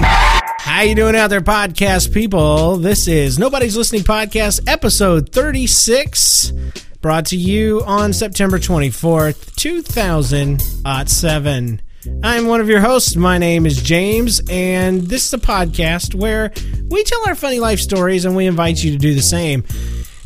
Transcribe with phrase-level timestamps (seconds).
[0.68, 2.76] How you doing out there, podcast people?
[2.76, 6.52] This is Nobody's Listening Podcast, episode 36,
[7.00, 11.82] brought to you on September 24th, 2007.
[12.22, 13.16] I'm one of your hosts.
[13.16, 16.52] My name is James, and this is a podcast where
[16.90, 19.64] we tell our funny life stories and we invite you to do the same.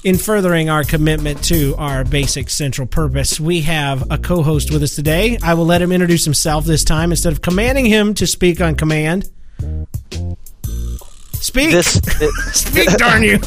[0.04, 4.82] In furthering our commitment to our basic central purpose, we have a co host with
[4.82, 5.38] us today.
[5.44, 8.74] I will let him introduce himself this time instead of commanding him to speak on
[8.74, 9.30] command.
[11.52, 11.72] Speak!
[11.72, 11.96] This
[12.54, 13.38] Speak, darn you!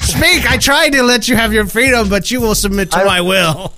[0.00, 0.44] Speak!
[0.50, 3.20] I tried to let you have your freedom, but you will submit to I- my
[3.22, 3.72] will.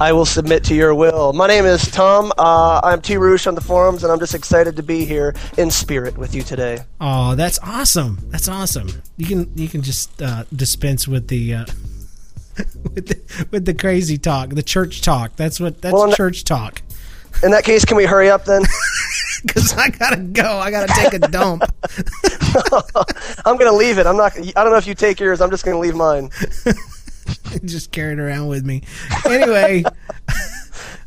[0.00, 1.34] I will submit to your will.
[1.34, 2.32] My name is Tom.
[2.38, 3.18] Uh, I'm T.
[3.18, 6.40] Roosh on the forums, and I'm just excited to be here in spirit with you
[6.40, 6.78] today.
[7.02, 8.18] Oh, that's awesome!
[8.30, 8.88] That's awesome.
[9.18, 11.64] You can you can just uh, dispense with the uh,
[12.94, 15.36] with the with the crazy talk, the church talk.
[15.36, 16.80] That's what that's Well, church talk.
[17.42, 18.62] In that case, can we hurry up then?
[19.46, 20.58] Because I gotta go.
[20.58, 21.62] I gotta take a dump.
[23.44, 24.04] I'm gonna leave it.
[24.06, 24.36] I'm not.
[24.36, 25.40] I don't know if you take yours.
[25.40, 26.30] I'm just gonna leave mine.
[27.64, 28.82] just carry it around with me.
[29.26, 29.84] Anyway,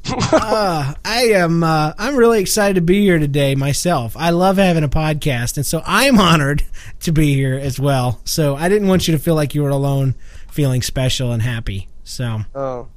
[0.09, 1.63] uh, I am.
[1.63, 4.15] Uh, I'm really excited to be here today myself.
[4.17, 6.63] I love having a podcast, and so I'm honored
[7.01, 8.21] to be here as well.
[8.23, 10.15] So I didn't want you to feel like you were alone,
[10.49, 11.87] feeling special and happy.
[12.03, 12.87] So Oh,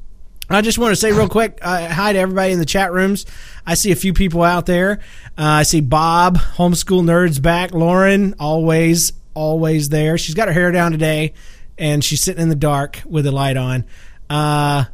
[0.54, 3.26] I just want to say real quick uh, hi to everybody in the chat rooms.
[3.66, 5.00] I see a few people out there.
[5.37, 7.72] Uh, I see Bob, homeschool nerds back.
[7.72, 10.16] Lauren, always, always there.
[10.16, 11.34] She's got her hair down today,
[11.76, 13.84] and she's sitting in the dark with the light on.
[14.31, 14.84] Uh,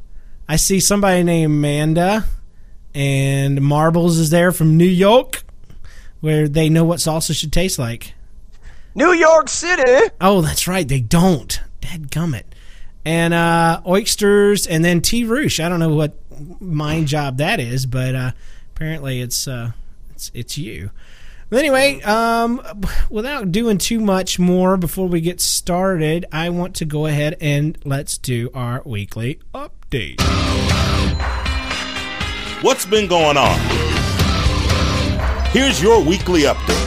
[0.48, 2.24] I see somebody named Amanda,
[2.94, 5.42] and Marbles is there from New York,
[6.20, 8.14] where they know what salsa should taste like.
[8.94, 10.10] New York City.
[10.20, 10.88] Oh, that's right.
[10.88, 11.60] They don't.
[11.80, 12.44] Dead gummit.
[13.04, 15.24] And uh, oysters, and then T.
[15.24, 15.58] Roosh.
[15.58, 16.14] I don't know what
[16.60, 18.32] mind job that is, but uh,
[18.74, 19.72] apparently it's uh,
[20.10, 20.90] it's it's you.
[21.48, 22.62] But anyway, um,
[23.10, 27.76] without doing too much more before we get started, I want to go ahead and
[27.84, 30.20] let's do our weekly update.
[32.62, 33.58] What's been going on?
[35.48, 36.86] Here's your weekly update.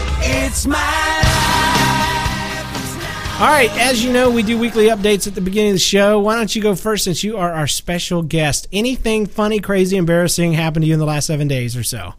[3.39, 6.19] All right, as you know, we do weekly updates at the beginning of the show.
[6.19, 8.67] Why don't you go first since you are our special guest?
[8.71, 12.13] Anything funny, crazy, embarrassing happened to you in the last seven days or so?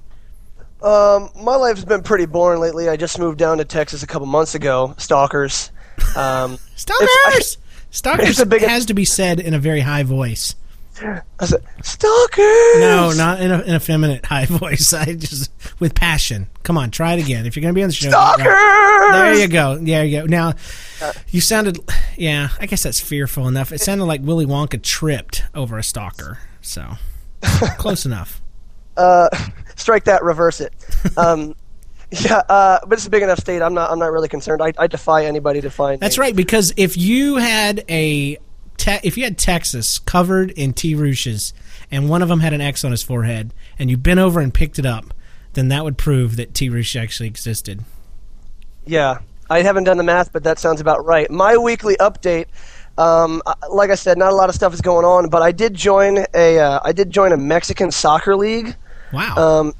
[0.83, 2.89] Um, my life's been pretty boring lately.
[2.89, 4.95] I just moved down to Texas a couple months ago.
[4.99, 5.71] Stalkers.
[6.17, 7.09] Um, Stalkers!
[7.29, 7.57] It's-
[7.91, 10.57] Stalkers big- has to be said in a very high voice.
[11.03, 12.78] I said, Stalkers.
[12.78, 14.93] No, not in a, an effeminate high voice.
[14.93, 15.50] I just
[15.81, 16.49] with passion.
[16.62, 17.47] Come on, try it again.
[17.47, 18.44] If you're going to be on the show, Stalkers.
[18.44, 19.77] there you go.
[19.78, 20.27] There you go.
[20.27, 20.54] Now,
[21.31, 21.78] you sounded.
[22.16, 23.72] Yeah, I guess that's fearful enough.
[23.72, 26.39] It sounded like Willy Wonka tripped over a stalker.
[26.60, 26.92] So
[27.78, 28.41] close enough.
[28.97, 29.28] Uh,
[29.77, 30.22] strike that.
[30.22, 30.72] Reverse it.
[31.16, 31.54] Um,
[32.10, 33.63] yeah, uh, but it's a big enough state.
[33.63, 33.91] I'm not.
[33.91, 34.63] I'm not really concerned.
[34.63, 36.01] I, I defy anybody to find.
[36.01, 36.22] That's me.
[36.22, 36.36] right.
[36.36, 38.39] Because if you had a
[38.84, 40.95] te- if you had Texas covered in T.
[40.95, 41.53] Rooshes
[41.91, 44.53] and one of them had an X on his forehead, and you bent over and
[44.53, 45.15] picked it up,
[45.54, 46.69] then that would prove that T.
[46.69, 47.84] Roosh actually existed.
[48.86, 51.31] Yeah, I haven't done the math, but that sounds about right.
[51.31, 52.47] My weekly update.
[52.97, 55.75] Um, like I said, not a lot of stuff is going on, but I did
[55.75, 56.59] join a.
[56.59, 58.77] Uh, I did join a Mexican soccer league.
[59.13, 59.34] Wow.
[59.36, 59.75] Um,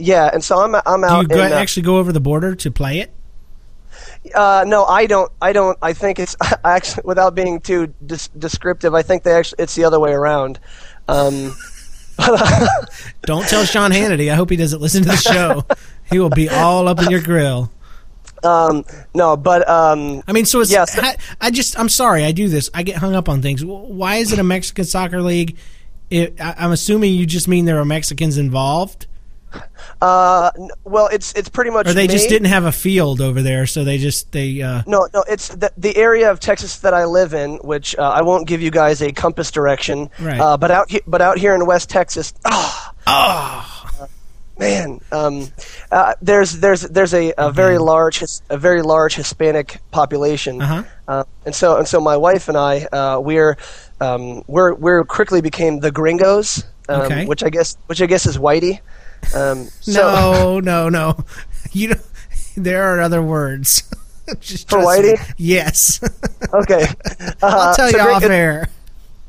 [0.00, 1.28] yeah, and so I'm I'm out.
[1.28, 3.12] Do you go, in, uh, actually go over the border to play it?
[4.34, 5.30] Uh, no, I don't.
[5.40, 5.78] I don't.
[5.82, 8.94] I think it's actually without being too dis- descriptive.
[8.94, 10.58] I think they actually it's the other way around.
[11.08, 11.54] Um,
[13.22, 14.30] Don't tell Sean Hannity.
[14.30, 15.64] I hope he doesn't listen to the show.
[16.10, 17.70] he will be all up in your grill.
[18.44, 18.84] um,
[19.14, 20.70] no, but um, I mean, so it's.
[20.70, 21.78] Yeah, so- I, I just.
[21.78, 22.24] I'm sorry.
[22.24, 22.68] I do this.
[22.74, 23.64] I get hung up on things.
[23.64, 25.56] Why is it a Mexican soccer league?
[26.10, 29.06] It, I, I'm assuming you just mean there are Mexicans involved,
[30.02, 31.86] uh, n- well, it's it's pretty much.
[31.88, 34.62] or they just didn't have a field over there, so they just they.
[34.62, 38.02] Uh, No, no, it's the, the area of Texas that I live in, which uh,
[38.02, 40.10] I won't give you guys a compass direction.
[40.20, 40.40] Right.
[40.40, 44.08] Uh, but out he- but out here in West Texas, ah,
[44.58, 45.48] man, um,
[45.90, 50.82] uh, there's there's there's a, a very large his, a very large Hispanic population, Uh-huh.
[51.08, 53.56] uh, and so and so my wife and I uh, we're
[54.00, 57.26] um, we're we're quickly became the Gringos, um, Okay.
[57.26, 58.80] which I guess which I guess is whitey.
[59.34, 61.24] Um, so, no, no, no.
[61.72, 62.00] You don't,
[62.56, 63.82] there are other words.
[64.40, 64.84] Just For me.
[64.84, 65.34] whitey?
[65.38, 66.00] Yes.
[66.54, 66.86] okay,
[67.42, 68.68] I'll Uh, tell so you Gring- off air.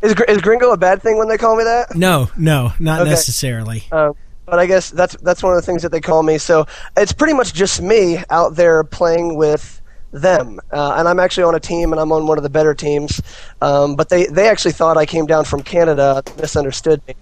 [0.02, 1.96] Is, gr- is Gringo a bad thing when they call me that?
[1.96, 3.10] No, no, not Okay.
[3.12, 3.84] necessarily.
[3.92, 4.14] Uh,
[4.46, 6.38] but I guess that's that's one of the things that they call me.
[6.40, 6.66] So
[6.98, 9.80] it's pretty much just me out there playing with
[10.12, 12.74] them, uh, and I'm actually on a team, and I'm on one of the better
[12.74, 13.22] teams.
[13.62, 17.14] Um, but they they actually thought I came down from Canada, misunderstood me.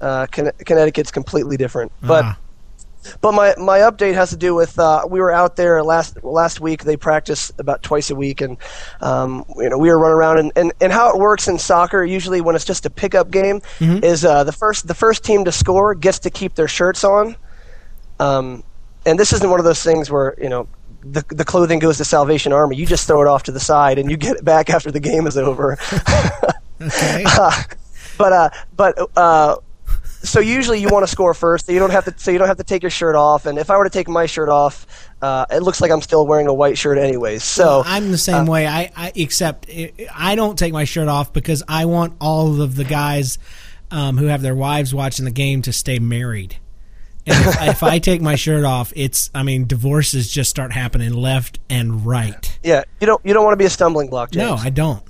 [0.00, 2.24] Uh, Connecticut's completely different, but.
[2.24, 2.38] Ah.
[3.20, 6.60] But my, my update has to do with uh, we were out there last last
[6.60, 6.82] week.
[6.82, 8.58] They practice about twice a week, and
[9.00, 10.38] um, you know we were running around.
[10.40, 13.62] And, and, and how it works in soccer, usually when it's just a pickup game,
[13.80, 17.36] is uh, the first the first team to score gets to keep their shirts on.
[18.20, 18.62] Um,
[19.06, 20.68] and this isn't one of those things where you know
[21.02, 22.76] the the clothing goes to Salvation Army.
[22.76, 25.00] You just throw it off to the side, and you get it back after the
[25.00, 25.78] game is over.
[26.80, 27.24] Okay.
[28.18, 29.56] but uh, but uh,
[30.22, 32.14] so usually you want to score first, so you don't have to.
[32.16, 33.46] So you don't have to take your shirt off.
[33.46, 34.86] And if I were to take my shirt off,
[35.22, 37.44] uh, it looks like I'm still wearing a white shirt, anyways.
[37.44, 38.66] So I'm the same way.
[38.66, 42.74] I, I except i I don't take my shirt off because I want all of
[42.74, 43.38] the guys
[43.90, 46.56] um, who have their wives watching the game to stay married.
[47.26, 51.12] And if, if I take my shirt off, it's I mean divorces just start happening
[51.12, 52.58] left and right.
[52.62, 54.48] yeah, you don't you don't want to be a stumbling block, James.
[54.48, 55.02] No, I don't.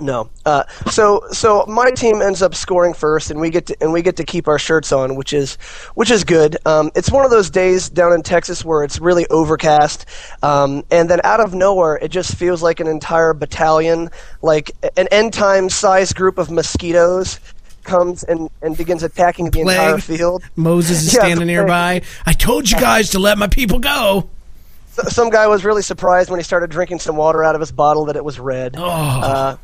[0.00, 0.30] No.
[0.44, 4.02] Uh, so so my team ends up scoring first, and we get to and we
[4.02, 5.56] get to keep our shirts on, which is
[5.94, 6.56] which is good.
[6.66, 10.06] Um, it's one of those days down in Texas where it's really overcast,
[10.42, 14.10] um, and then out of nowhere, it just feels like an entire battalion,
[14.42, 17.40] like an end time sized group of mosquitoes.
[17.84, 20.42] Comes and, and begins attacking the entire field.
[20.56, 22.02] Moses is Yeah, standing nearby.
[22.26, 24.28] I told you guys to let my people go.
[25.08, 28.04] Some guy was really surprised when he started drinking some water out of his bottle
[28.06, 28.74] that it was red.
[28.76, 28.82] Oh.
[28.84, 29.56] Uh,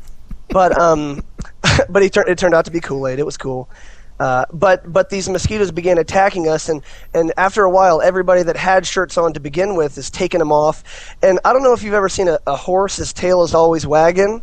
[0.49, 1.23] but um,
[1.89, 3.19] but he turned it turned out to be Kool Aid.
[3.19, 3.69] It was cool.
[4.17, 6.81] Uh, but but these mosquitoes began attacking us, and,
[7.13, 10.53] and after a while, everybody that had shirts on to begin with is taking them
[10.53, 11.13] off.
[11.21, 13.85] And I don't know if you've ever seen a, a horse; his tail is always
[13.85, 14.41] wagging,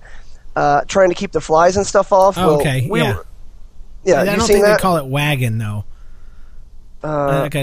[0.57, 2.37] uh, trying to keep the flies and stuff off.
[2.37, 3.17] Oh, okay, we yeah.
[3.17, 3.27] were-
[4.05, 4.21] yeah.
[4.21, 4.77] I don't think that?
[4.77, 5.85] they call it wagon though.
[7.03, 7.61] uh, Like a-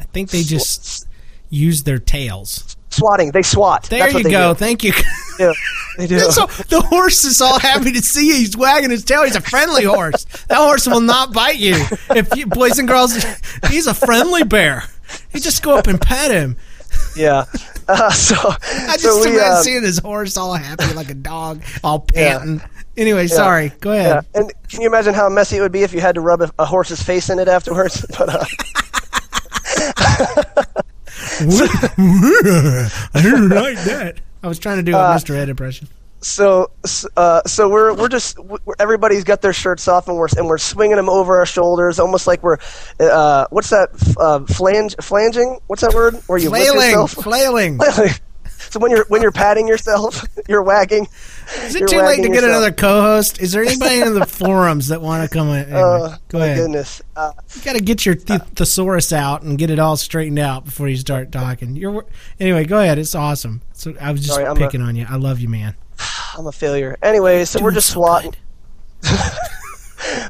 [0.00, 1.06] I think they just
[1.50, 2.76] use their tails.
[2.88, 3.30] swatting.
[3.32, 3.82] They swat.
[3.84, 4.54] There That's what you go.
[4.54, 4.92] Thank you.
[5.38, 5.52] Yeah,
[5.98, 6.18] they do.
[6.30, 8.34] so the horse is all happy to see you.
[8.34, 9.24] He's wagging his tail.
[9.24, 10.24] He's a friendly horse.
[10.48, 11.74] That horse will not bite you.
[12.10, 13.14] If you boys and girls,
[13.68, 14.84] he's a friendly bear.
[15.32, 16.56] You just go up and pet him.
[17.16, 17.44] yeah.
[17.86, 21.14] Uh, so I just so we, imagine uh, seeing his horse all happy like a
[21.14, 22.62] dog, all panting.
[22.96, 23.72] Anyway, sorry.
[23.80, 24.26] Go Yeah, ahead.
[24.34, 26.50] and can you imagine how messy it would be if you had to rub a,
[26.60, 28.06] a horse's face in it afterwards?
[28.18, 28.44] But uh,
[33.14, 34.16] I didn't like that.
[34.44, 35.34] I was trying to do a Uh, Mr.
[35.34, 35.88] Ed impression.
[36.20, 36.70] so
[37.16, 40.58] uh, so we're we're just we're, everybody's got their shirts off and we're and we're
[40.58, 42.58] swinging them over our shoulders, almost like we're
[43.00, 45.58] uh, what's that uh, flange flanging?
[45.66, 46.14] What's that word?
[46.26, 47.08] Where you lift Flailing,
[47.78, 47.78] flailing.
[48.74, 51.06] so when you're when you're patting yourself, you're wagging.
[51.62, 52.50] Is it too late to get yourself.
[52.50, 53.40] another co-host?
[53.40, 55.64] Is there anybody in the forums that want to come in?
[55.66, 56.56] Anyway, Uh, go my ahead.
[56.58, 57.00] goodness.
[57.14, 60.64] Uh, You got to get your th- thesaurus out and get it all straightened out
[60.64, 61.76] before you start talking.
[61.76, 62.04] You're
[62.40, 62.64] anyway.
[62.64, 62.98] Go ahead.
[62.98, 63.62] It's awesome.
[63.74, 65.06] So I was just Sorry, I'm a- picking on you.
[65.08, 65.76] I love you, man.
[66.36, 66.98] I'm a failure.
[67.00, 68.34] Anyway, so we're just so swatting.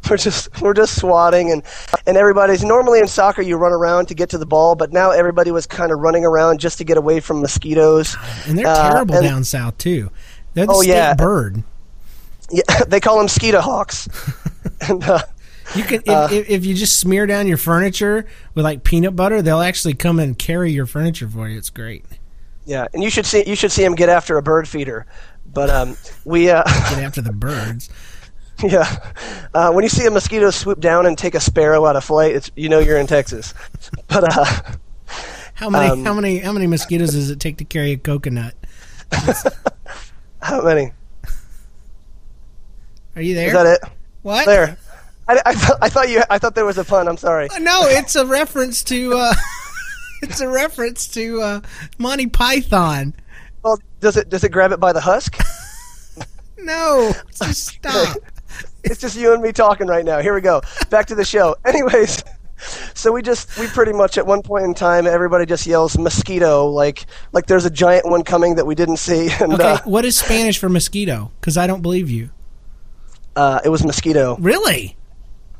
[0.10, 1.62] we're just we're just swatting and
[2.06, 5.10] and everybody's normally in soccer you run around to get to the ball, but now
[5.10, 8.16] everybody was kind of running around just to get away from mosquitoes.
[8.46, 10.10] And they're Uh, terrible and- down south too.
[10.54, 11.14] They're the Oh, yeah.
[11.14, 11.62] bird.
[12.50, 14.06] Yeah, they call them skeeter hawks.
[14.82, 15.20] and uh,
[15.74, 19.40] You can if, if, if you just smear down your furniture with like peanut butter,
[19.40, 21.56] they'll actually come and carry your furniture for you.
[21.56, 22.04] It's great.
[22.66, 25.06] yeah, and you should see you should see him get after a bird feeder.
[25.52, 25.96] But um,
[26.26, 27.88] we uh, Get after the birds.
[28.62, 28.86] yeah,
[29.52, 32.34] uh, when you see a mosquito swoop down and take a sparrow out of flight,
[32.34, 33.52] it's you know you're in Texas.
[34.08, 34.44] But uh,
[35.54, 35.90] How many?
[35.90, 36.38] Um, how many?
[36.38, 38.54] How many mosquitoes does it take to carry a coconut?
[40.40, 40.92] How many?
[43.16, 43.48] Are you there?
[43.48, 43.90] Is that it?
[44.22, 44.46] What?
[44.46, 44.76] There.
[45.26, 46.22] I, I, thought, I thought you.
[46.28, 47.08] I thought there was a pun.
[47.08, 47.48] I'm sorry.
[47.50, 49.14] Uh, No, it's a reference to.
[49.16, 49.34] Uh,
[50.22, 51.60] it's a reference to uh,
[51.98, 53.14] Monty Python.
[53.62, 55.36] Well, does it does it grab it by the husk?
[56.58, 58.16] No, just stop.
[58.84, 60.20] It's just you and me talking right now.
[60.20, 60.60] Here we go.
[60.90, 61.56] Back to the show.
[61.64, 62.22] Anyways,
[62.94, 66.66] so we just we pretty much at one point in time everybody just yells mosquito
[66.66, 70.04] like like there's a giant one coming that we didn't see and Okay, uh, what
[70.04, 71.30] is Spanish for mosquito?
[71.40, 72.30] Because I don't believe you.
[73.36, 74.36] uh, it was mosquito.
[74.38, 74.96] Really?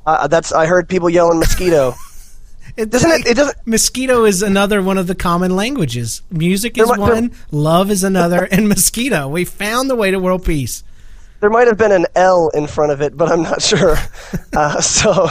[0.07, 1.95] Uh, that's I heard people yelling mosquito.
[2.77, 3.27] It Doesn't it?
[3.27, 3.57] It doesn't.
[3.67, 6.23] Mosquito is another one of the common languages.
[6.31, 9.29] Music is There mi- there- one, love is another, and mosquito.
[9.29, 10.83] We found the way to world peace.
[11.45, 13.97] There might have been an L in front of it, but I'm not sure.
[14.55, 15.29] Uh, so,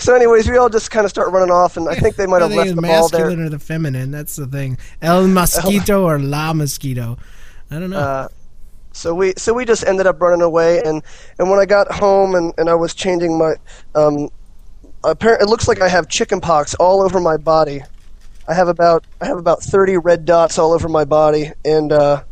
[0.00, 2.42] so anyways, we all just kind of start running off, and I think they might
[2.42, 3.20] have left the ball there.
[3.20, 4.10] masculine or the feminine.
[4.10, 4.76] That's the thing.
[5.00, 7.16] El mosquito or la mosquito.
[7.70, 7.98] I don't know.
[7.98, 8.28] Uh,
[8.92, 11.02] So we so we just ended up running away, and,
[11.38, 13.54] and when I got home and, and I was changing my,
[13.94, 14.28] um,
[15.04, 17.80] apparent it looks like I have chicken pox all over my body.
[18.48, 22.24] I have about I have about thirty red dots all over my body, and uh,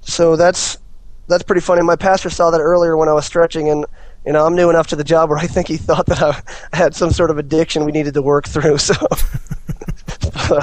[0.00, 0.78] so that's
[1.28, 1.82] that's pretty funny.
[1.82, 3.84] My pastor saw that earlier when I was stretching, and
[4.26, 6.76] you know I'm new enough to the job where I think he thought that I,
[6.76, 8.78] had some sort of addiction we needed to work through.
[8.84, 8.94] So.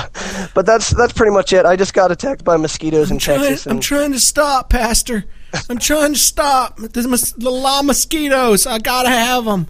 [0.54, 1.66] but that's that's pretty much it.
[1.66, 3.68] I just got attacked by mosquitoes in Trying- Texas.
[3.68, 5.26] I'm trying to stop, Pastor.
[5.70, 6.78] I'm trying to stop.
[6.78, 8.68] The, the la mosquitoes.
[8.68, 9.68] I gotta have them.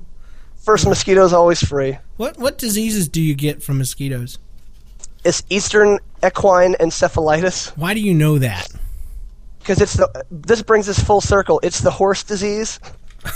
[0.57, 1.97] First mosquito is always free.
[2.17, 4.37] What what diseases do you get from mosquitoes?
[5.23, 8.67] It's Eastern equine encephalitis Why do you know that?
[9.61, 10.25] Because it's the.
[10.29, 11.59] This brings us full circle.
[11.63, 12.79] It's the horse disease.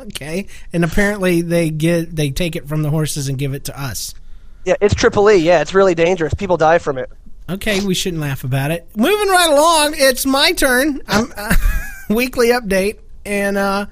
[0.00, 3.80] Okay, and apparently they get they take it from the horses and give it to
[3.80, 4.14] us.
[4.64, 5.36] Yeah, it's triple E.
[5.36, 6.32] Yeah, it's really dangerous.
[6.34, 7.10] People die from it.
[7.48, 8.88] Okay, we shouldn't laugh about it.
[8.96, 11.02] Moving right along, it's my turn.
[11.06, 11.54] I'm uh,
[12.08, 13.86] weekly update, and uh,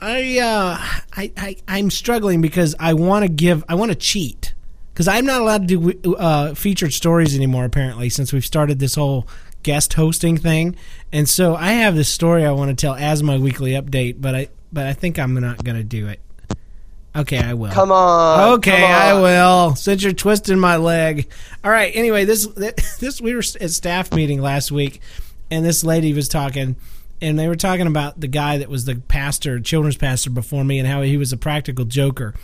[0.00, 0.78] I, uh,
[1.16, 4.52] I I I'm struggling because I want to give I want to cheat
[4.92, 7.64] because I'm not allowed to do uh, featured stories anymore.
[7.64, 9.28] Apparently, since we've started this whole
[9.62, 10.76] guest hosting thing,
[11.12, 14.34] and so I have this story I want to tell as my weekly update, but
[14.34, 16.20] I but I think I'm not going to do it.
[17.14, 17.72] Okay, I will.
[17.72, 18.54] Come on.
[18.54, 18.90] Okay, come on.
[18.90, 19.76] I will.
[19.76, 21.30] Since you're twisting my leg.
[21.62, 21.94] All right.
[21.94, 22.46] Anyway, this
[23.00, 25.00] this we were at staff meeting last week,
[25.50, 26.76] and this lady was talking,
[27.20, 30.78] and they were talking about the guy that was the pastor, children's pastor before me,
[30.78, 32.34] and how he was a practical joker.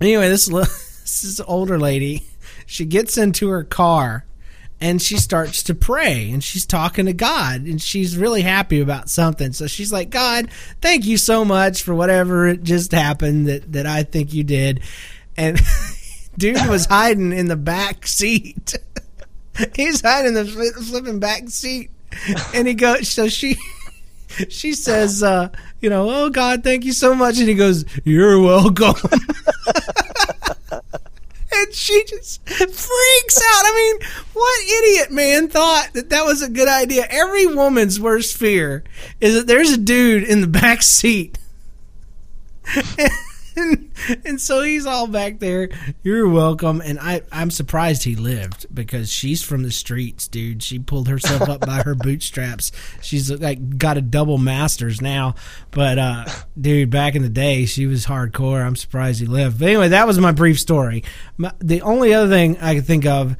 [0.00, 0.46] Anyway, this
[1.02, 2.24] this older lady.
[2.66, 4.24] She gets into her car.
[4.82, 9.08] And she starts to pray and she's talking to God and she's really happy about
[9.08, 9.52] something.
[9.52, 14.02] So she's like, God, thank you so much for whatever just happened that, that I
[14.02, 14.80] think you did.
[15.36, 15.60] And
[16.36, 18.76] dude was hiding in the back seat.
[19.76, 21.92] He's hiding in the flipping back seat.
[22.52, 23.56] And he goes, so she,
[24.48, 27.38] she says, uh, you know, oh God, thank you so much.
[27.38, 28.94] And he goes, you're welcome.
[31.54, 33.64] And she just freaks out.
[33.64, 37.06] I mean, what idiot man thought that that was a good idea?
[37.08, 38.84] Every woman's worst fear
[39.20, 41.38] is that there's a dude in the back seat.
[43.56, 43.90] And,
[44.24, 45.68] and so he's all back there.
[46.02, 46.80] You're welcome.
[46.84, 50.62] And I, I'm surprised he lived because she's from the streets, dude.
[50.62, 52.72] She pulled herself up by her bootstraps.
[53.00, 55.34] She's like got a double master's now.
[55.70, 56.24] But uh,
[56.60, 58.64] dude, back in the day, she was hardcore.
[58.64, 59.58] I'm surprised he lived.
[59.58, 61.04] But anyway, that was my brief story.
[61.36, 63.36] My, the only other thing I can think of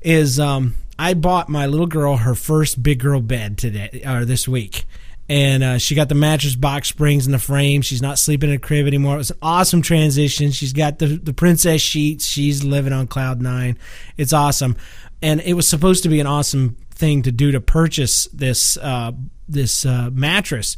[0.00, 4.46] is um, I bought my little girl her first big girl bed today or this
[4.46, 4.84] week.
[5.28, 7.82] And uh, she got the mattress box springs in the frame.
[7.82, 9.16] She's not sleeping in a crib anymore.
[9.16, 10.52] It was an awesome transition.
[10.52, 12.24] She's got the the princess sheets.
[12.24, 13.76] She's living on cloud nine.
[14.16, 14.76] It's awesome,
[15.20, 19.12] and it was supposed to be an awesome thing to do to purchase this uh,
[19.48, 20.76] this uh, mattress.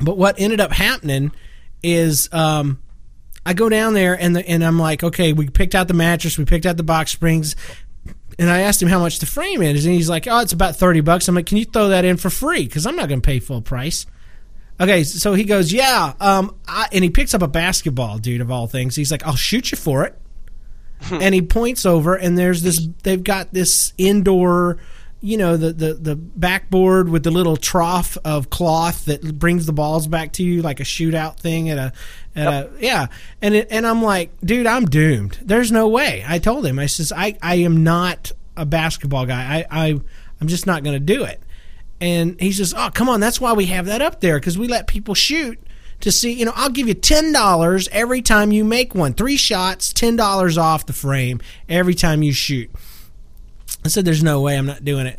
[0.00, 1.32] But what ended up happening
[1.82, 2.80] is um,
[3.44, 6.38] I go down there and the, and I'm like, okay, we picked out the mattress,
[6.38, 7.56] we picked out the box springs,
[8.38, 10.76] and I asked him how much the frame is, and he's like, oh, it's about
[10.76, 11.28] thirty bucks.
[11.28, 12.64] I'm like, can you throw that in for free?
[12.64, 14.06] Because I'm not going to pay full price.
[14.80, 18.50] Okay, so he goes, yeah, um, I, and he picks up a basketball, dude, of
[18.50, 18.94] all things.
[18.94, 20.16] He's like, I'll shoot you for it.
[21.10, 22.86] and he points over, and there's this.
[23.02, 24.78] They've got this indoor,
[25.20, 29.72] you know, the the the backboard with the little trough of cloth that brings the
[29.72, 31.92] balls back to you, like a shootout thing at a,
[32.36, 33.06] at a yeah.
[33.42, 35.38] And it, and I'm like, dude, I'm doomed.
[35.42, 36.24] There's no way.
[36.26, 39.66] I told him, I says, I I am not a basketball guy.
[39.70, 40.00] I I
[40.40, 41.42] I'm just not going to do it.
[42.00, 44.68] And he says, "Oh, come on, that's why we have that up there because we
[44.68, 45.58] let people shoot
[46.00, 49.14] to see, you know, I'll give you $10 every time you make one.
[49.14, 52.70] Three shots, $10 off the frame every time you shoot.
[53.88, 55.18] I said, there's no way I'm not doing it.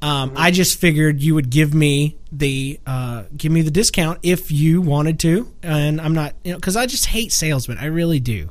[0.00, 4.52] Um, I just figured you would give me the uh, give me the discount if
[4.52, 7.78] you wanted to, and I'm not, you know, because I just hate salesmen.
[7.78, 8.50] I really do.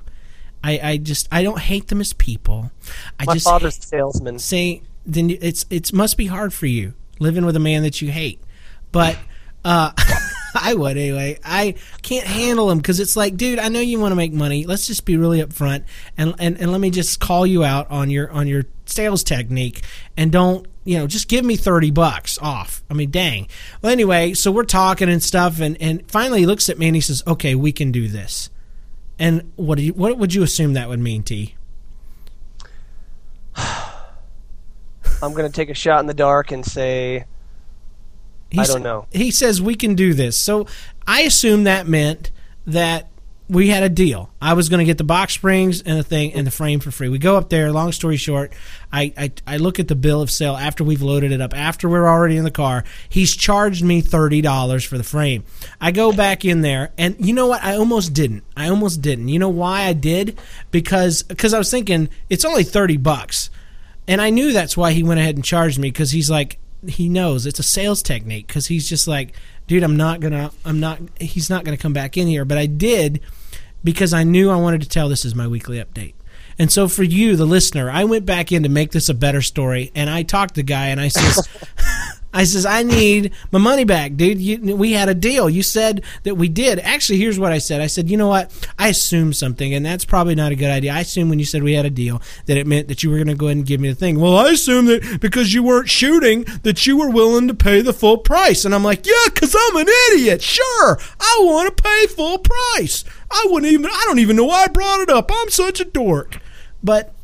[0.63, 2.71] I, I just I don't hate them as people.
[3.19, 4.39] I My just father's a salesman.
[4.39, 8.11] say then it's it's must be hard for you living with a man that you
[8.11, 8.41] hate.
[8.91, 9.17] But
[9.63, 9.91] uh,
[10.63, 11.39] I would anyway.
[11.43, 14.65] I can't handle them because it's like, dude, I know you want to make money.
[14.65, 15.83] Let's just be really upfront
[16.17, 19.83] and, and and let me just call you out on your on your sales technique
[20.15, 23.45] and don't you know just give me 30 bucks off i mean dang
[23.81, 26.95] well anyway so we're talking and stuff and and finally he looks at me and
[26.95, 28.49] he says okay we can do this
[29.19, 31.53] and what do you what would you assume that would mean t
[35.21, 37.25] I'm going to take a shot in the dark and say,
[38.49, 39.07] He I don't know.
[39.11, 40.37] He says we can do this.
[40.37, 40.67] So
[41.05, 42.31] I assume that meant
[42.65, 43.09] that
[43.49, 44.29] we had a deal.
[44.41, 46.91] I was going to get the box springs and the thing and the frame for
[46.91, 47.07] free.
[47.07, 47.71] We go up there.
[47.71, 48.51] Long story short,
[48.91, 51.55] I, I I look at the bill of sale after we've loaded it up.
[51.55, 55.45] After we're already in the car, he's charged me thirty dollars for the frame.
[55.79, 57.63] I go back in there, and you know what?
[57.63, 58.43] I almost didn't.
[58.55, 59.29] I almost didn't.
[59.29, 60.37] You know why I did?
[60.71, 63.49] Because because I was thinking it's only thirty bucks.
[64.09, 67.09] And I knew that's why he went ahead and charged me because he's like, he
[67.09, 69.33] knows it's a sales technique because he's just like,
[69.67, 72.45] dude, I'm not gonna, I'm not, he's not gonna come back in here.
[72.45, 73.21] But I did
[73.83, 76.13] because I knew I wanted to tell this as my weekly update.
[76.59, 79.41] And so for you, the listener, I went back in to make this a better
[79.41, 81.47] story, and I talked to the guy, and I says,
[82.37, 84.39] I says, I need my money back, dude.
[84.39, 85.49] You, we had a deal.
[85.49, 86.77] You said that we did.
[86.77, 87.81] Actually, here's what I said.
[87.81, 88.51] I said, you know what?
[88.77, 90.93] I assumed something, and that's probably not a good idea.
[90.93, 93.15] I assumed when you said we had a deal that it meant that you were
[93.15, 94.19] going to go ahead and give me the thing.
[94.19, 97.91] Well, I assumed that because you weren't shooting that you were willing to pay the
[97.91, 98.65] full price.
[98.65, 100.43] And I'm like, yeah, because I'm an idiot.
[100.43, 103.03] Sure, I want to pay full price.
[103.31, 103.87] I wouldn't even.
[103.87, 105.31] I don't even know why I brought it up.
[105.33, 106.37] I'm such a dork.
[106.83, 107.15] But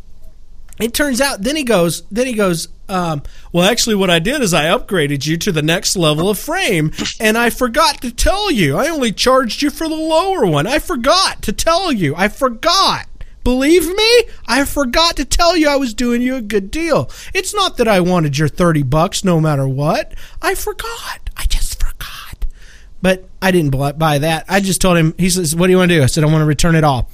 [0.84, 4.42] it turns out then he goes then he goes um, well actually what i did
[4.42, 8.52] is i upgraded you to the next level of frame and i forgot to tell
[8.52, 8.78] you.
[8.78, 10.68] I only charged you for the lower one.
[10.68, 12.13] I forgot to tell you.
[12.15, 13.08] I forgot.
[13.43, 14.24] Believe me?
[14.48, 17.10] I forgot to tell you i was doing you a good deal.
[17.34, 20.13] It's not that i wanted your 30 bucks no matter what.
[20.41, 21.30] I forgot.
[21.36, 22.46] I just forgot.
[23.02, 24.46] But i didn't buy that.
[24.48, 26.04] I just told him he says what do you want to do?
[26.04, 27.10] I said i want to return it all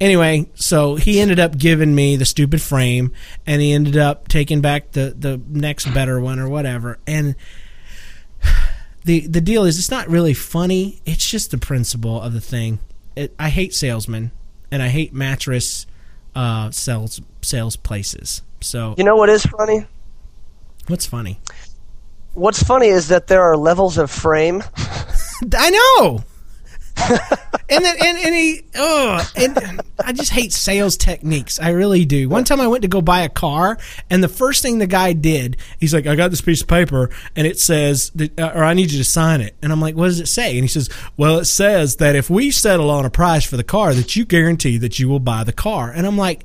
[0.00, 3.12] Anyway, so he ended up giving me the stupid frame,
[3.46, 6.98] and he ended up taking back the the next better one or whatever.
[7.06, 7.34] And
[9.04, 11.00] the the deal is, it's not really funny.
[11.06, 12.78] It's just the principle of the thing.
[13.14, 14.32] It, I hate salesmen,
[14.70, 15.86] and I hate mattress
[16.34, 18.42] uh, sales sales places.
[18.60, 19.86] So You know what is funny?
[20.88, 21.40] what's funny?
[22.34, 24.62] What's funny is that there are levels of frame.
[25.56, 26.22] I know.
[27.68, 31.60] And then and, and he oh and I just hate sales techniques.
[31.60, 32.28] I really do.
[32.28, 33.78] One time I went to go buy a car,
[34.08, 37.10] and the first thing the guy did, he's like, "I got this piece of paper,
[37.34, 39.94] and it says, that, uh, or I need you to sign it." And I'm like,
[39.94, 43.04] "What does it say?" And he says, "Well, it says that if we settle on
[43.04, 46.06] a price for the car, that you guarantee that you will buy the car." And
[46.06, 46.44] I'm like.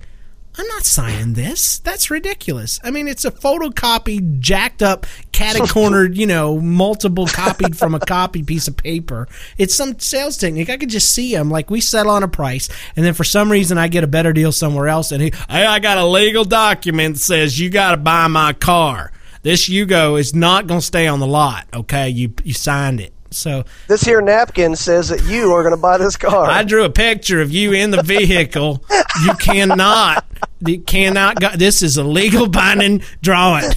[0.57, 1.79] I'm not signing this.
[1.79, 2.79] That's ridiculous.
[2.83, 7.99] I mean, it's a photocopied, jacked up, catty cornered, you know, multiple copied from a
[7.99, 9.29] copy piece of paper.
[9.57, 10.69] It's some sales technique.
[10.69, 11.49] I could just see him.
[11.49, 14.33] Like, we settle on a price, and then for some reason I get a better
[14.33, 17.91] deal somewhere else, and he, hey, I got a legal document that says you got
[17.91, 19.11] to buy my car.
[19.43, 22.09] This Yugo is not going to stay on the lot, okay?
[22.09, 23.13] You, you signed it.
[23.31, 26.49] So This here napkin says that you are going to buy this car.
[26.49, 28.83] I drew a picture of you in the vehicle.
[29.23, 30.25] You cannot,
[30.65, 31.39] you cannot.
[31.39, 33.71] Go, this is a legal binding drawing.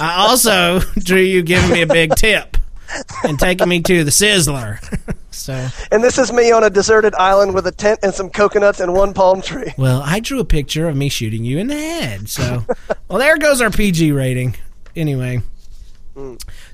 [0.00, 2.56] I also drew you giving me a big tip
[3.24, 4.78] and taking me to the Sizzler.
[5.30, 8.80] so, and this is me on a deserted island with a tent and some coconuts
[8.80, 9.72] and one palm tree.
[9.78, 12.28] well, I drew a picture of me shooting you in the head.
[12.28, 12.64] So,
[13.08, 14.56] well, there goes our PG rating.
[14.94, 15.42] Anyway.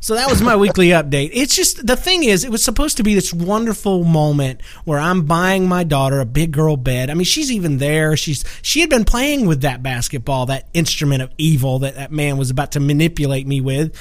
[0.01, 1.31] So that was my weekly update.
[1.33, 5.23] It's just the thing is, it was supposed to be this wonderful moment where I'm
[5.23, 7.11] buying my daughter a big girl bed.
[7.11, 8.17] I mean, she's even there.
[8.17, 12.37] She's she had been playing with that basketball, that instrument of evil that that man
[12.37, 13.97] was about to manipulate me with.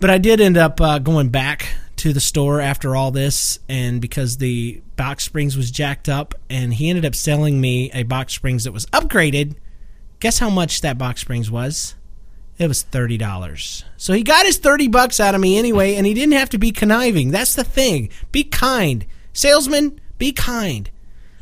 [0.00, 4.00] But I did end up uh, going back to the store after all this, and
[4.00, 8.32] because the box springs was jacked up, and he ended up selling me a box
[8.32, 9.54] springs that was upgraded.
[10.18, 11.94] Guess how much that box springs was?
[12.60, 13.84] It was thirty dollars.
[13.96, 16.58] So he got his thirty bucks out of me anyway, and he didn't have to
[16.58, 17.30] be conniving.
[17.30, 18.10] That's the thing.
[18.30, 19.98] Be kind, salesman.
[20.18, 20.90] Be kind.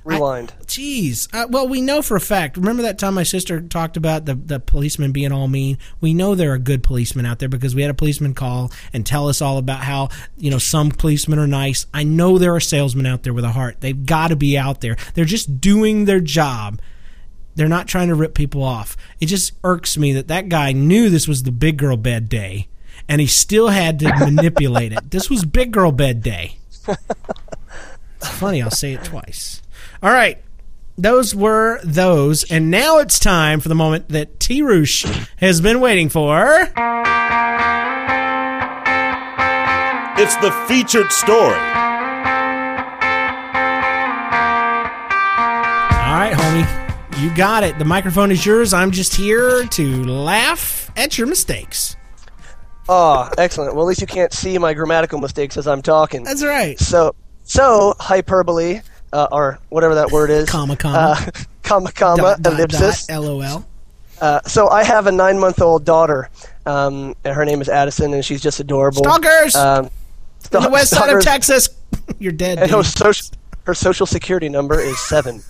[0.05, 0.55] Rewind.
[0.65, 1.29] Jeez.
[1.35, 2.57] Uh, well, we know for a fact.
[2.57, 5.77] Remember that time my sister talked about the, the policemen being all mean?
[6.01, 9.05] We know there are good policemen out there because we had a policeman call and
[9.05, 11.85] tell us all about how, you know, some policemen are nice.
[11.93, 13.81] I know there are salesmen out there with a heart.
[13.81, 14.97] They've got to be out there.
[15.13, 16.81] They're just doing their job.
[17.59, 18.97] They're not trying to rip people off.
[19.19, 22.69] It just irks me that that guy knew this was the big girl bed day
[23.09, 25.11] and he still had to manipulate it.
[25.11, 26.59] This was big girl bed day.
[28.21, 29.63] It's funny, I'll say it twice.
[30.03, 30.39] All right.
[30.97, 32.43] Those were those.
[32.51, 34.61] And now it's time for the moment that T.
[34.61, 35.05] Roosh
[35.37, 36.63] has been waiting for.
[40.19, 41.88] It's the featured story.
[47.21, 47.79] You got it.
[47.79, 48.73] The microphone is yours.
[48.73, 51.97] I'm just here to laugh at your mistakes.
[52.89, 53.75] Oh, excellent.
[53.75, 56.23] Well, at least you can't see my grammatical mistakes as I'm talking.
[56.23, 56.79] That's right.
[56.79, 58.81] So, so hyperbole,
[59.13, 60.49] uh, or whatever that word is.
[60.49, 60.97] Comma, comma.
[61.19, 61.31] Uh,
[61.65, 63.07] comma, comma, Dot, dot, ellipsis.
[63.07, 63.67] dot, LOL.
[64.21, 66.31] Uh, so I have a nine-month-old daughter.
[66.67, 69.03] Um, and her name is Addison, and she's just adorable.
[69.03, 69.57] Stalkers!
[69.57, 69.91] Um,
[70.55, 71.23] On the west side of.
[71.23, 71.69] Texas.
[72.21, 72.59] You're dead.
[72.59, 75.43] And her social, her social security number is seven.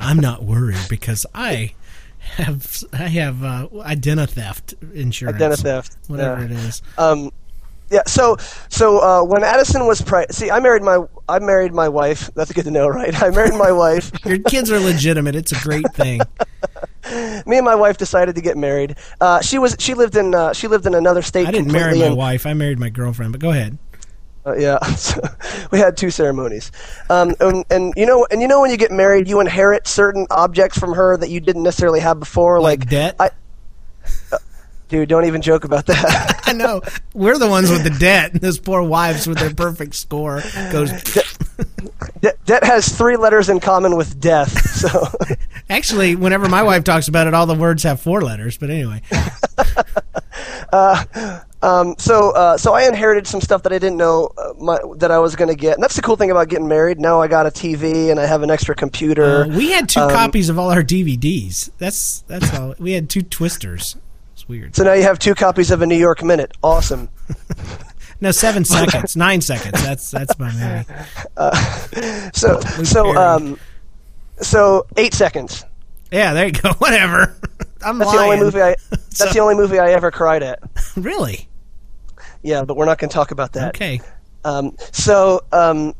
[0.00, 1.72] I'm not worried because I
[2.36, 5.36] have I have uh, identi theft insurance.
[5.36, 5.96] Identity theft.
[6.08, 6.44] Whatever Yeah.
[6.46, 6.82] it is.
[6.98, 7.30] Um,
[7.90, 8.02] yeah.
[8.06, 8.36] So,
[8.68, 12.30] so uh, when Addison was pre- see, I married my I married my wife.
[12.34, 13.14] That's good to know, right?
[13.22, 14.10] I married my wife.
[14.24, 15.36] Your kids are legitimate.
[15.36, 16.20] It's a great thing.
[17.46, 18.96] Me and my wife decided to get married.
[19.20, 21.46] Uh, she was she lived in uh, she lived in another state.
[21.46, 22.44] I didn't marry my and- wife.
[22.46, 23.30] I married my girlfriend.
[23.30, 23.78] But go ahead.
[24.46, 25.20] Uh, yeah, so
[25.72, 26.70] we had two ceremonies,
[27.10, 30.24] um, and, and you know, and you know, when you get married, you inherit certain
[30.30, 33.16] objects from her that you didn't necessarily have before, Like, like, debt.
[33.18, 33.30] I,
[34.32, 34.38] uh,
[34.88, 36.42] dude, don't even joke about that.
[36.46, 36.80] I know
[37.12, 38.32] we're the ones with the debt.
[38.34, 40.92] and Those poor wives with their perfect score goes.
[42.20, 44.70] De- debt has three letters in common with death.
[44.70, 45.08] So,
[45.68, 48.56] Actually, whenever my wife talks about it, all the words have four letters.
[48.58, 49.02] But anyway,
[51.62, 55.10] um, so, uh, so I inherited some stuff that I didn't know uh, my, that
[55.10, 57.00] I was going to get, and that's the cool thing about getting married.
[57.00, 59.44] Now I got a TV and I have an extra computer.
[59.44, 61.70] uh, we had two Um, copies of all our DVDs.
[61.78, 62.74] That's that's all.
[62.78, 63.96] We had two twisters.
[64.34, 64.76] It's weird.
[64.76, 66.52] so now you have two copies of a New York Minute.
[66.62, 67.08] Awesome.
[68.18, 69.82] No, seven seconds, nine seconds.
[69.84, 70.86] That's that's my movie.
[72.34, 73.58] So, so, um,
[74.40, 75.64] so eight seconds.
[76.10, 76.72] Yeah, there you go.
[76.78, 77.36] Whatever.
[77.84, 78.18] I'm That's lying.
[78.18, 78.76] the only movie I.
[78.90, 80.60] That's So- the only movie I ever cried at.
[80.96, 81.48] Really?
[82.42, 83.74] Yeah, but we're not going to talk about that.
[83.74, 84.00] Okay.
[84.44, 85.94] Um, so, um,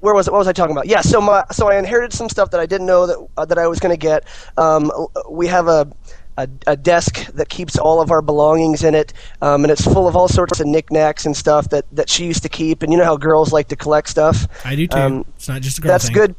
[0.00, 0.32] where was it?
[0.32, 0.86] What was I talking about?
[0.86, 1.00] Yeah.
[1.00, 3.66] So my so I inherited some stuff that I didn't know that uh, that I
[3.66, 4.24] was going to get.
[4.58, 4.90] Um,
[5.30, 5.90] we have a,
[6.36, 10.06] a a desk that keeps all of our belongings in it, um, and it's full
[10.06, 12.82] of all sorts of knickknacks and stuff that that she used to keep.
[12.82, 14.46] And you know how girls like to collect stuff.
[14.66, 14.98] I do too.
[14.98, 16.14] Um, it's not just a girl That's thing.
[16.14, 16.34] good.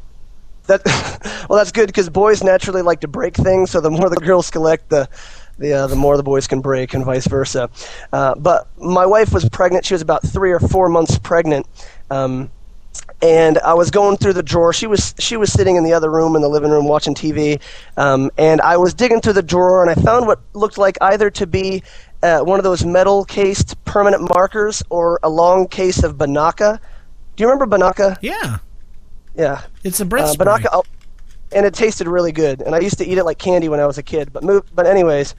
[0.68, 0.82] That
[1.50, 3.72] well, that's good because boys naturally like to break things.
[3.72, 5.10] So the more the girls collect, the
[5.58, 7.70] the uh, the more the boys can break, and vice versa.
[8.12, 9.86] Uh, but my wife was pregnant.
[9.86, 11.68] She was about three or four months pregnant.
[12.10, 12.50] Um,
[13.22, 14.74] and I was going through the drawer.
[14.74, 17.62] She was she was sitting in the other room in the living room watching TV,
[17.98, 21.30] um, and I was digging through the drawer, and I found what looked like either
[21.32, 21.84] to be
[22.24, 26.80] uh, one of those metal cased permanent markers or a long case of Binaca.
[27.36, 28.18] Do you remember Binaca?
[28.22, 28.58] Yeah,
[29.38, 30.66] Yeah, it's a breath uh, spray.
[30.72, 30.84] Oh,
[31.52, 32.62] and it tasted really good.
[32.62, 34.32] And I used to eat it like candy when I was a kid.
[34.34, 35.36] But move, but anyways,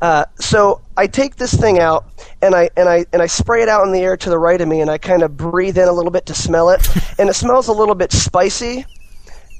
[0.00, 2.04] uh, so I take this thing out
[2.42, 4.60] and I and I and I spray it out in the air to the right
[4.60, 6.86] of me, and I kind of breathe in a little bit to smell it,
[7.18, 8.84] and it smells a little bit spicy.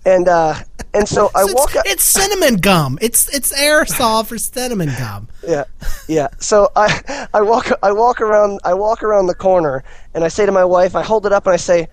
[0.04, 0.54] And uh,
[0.94, 1.84] and so I it's, walk up.
[1.86, 2.98] it's cinnamon gum.
[3.00, 5.28] It's it's aerosol for cinnamon gum.
[5.46, 5.64] Yeah,
[6.06, 6.28] yeah.
[6.38, 9.82] So I, I walk, I walk around, I walk around the corner,
[10.14, 11.88] and I say to my wife, I hold it up and I say,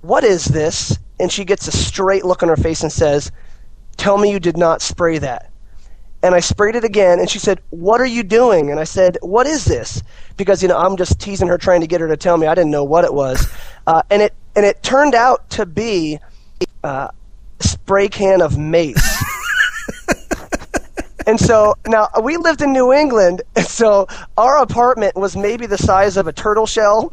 [0.00, 3.30] "What is this?" And she gets a straight look on her face and says,
[3.96, 5.50] "Tell me you did not spray that."
[6.22, 9.18] And I sprayed it again, and she said, "What are you doing?" And I said,
[9.20, 10.02] "What is this?"
[10.36, 12.46] Because you know I'm just teasing her, trying to get her to tell me.
[12.46, 13.46] I didn't know what it was,
[13.86, 16.18] uh, and it and it turned out to be
[16.82, 17.08] uh,
[17.60, 19.22] a spray can of mace.
[21.26, 25.78] And so now we lived in New England, and so our apartment was maybe the
[25.78, 27.12] size of a turtle shell.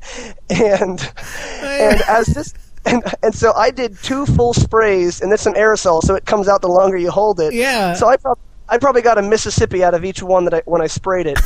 [0.50, 1.12] and
[1.60, 2.54] and as this
[2.90, 6.48] and, and so I did two full sprays, and it's an aerosol, so it comes
[6.48, 7.52] out the longer you hold it.
[7.52, 7.94] Yeah.
[7.94, 10.80] So I prob- I probably got a Mississippi out of each one that I when
[10.82, 11.38] I sprayed it,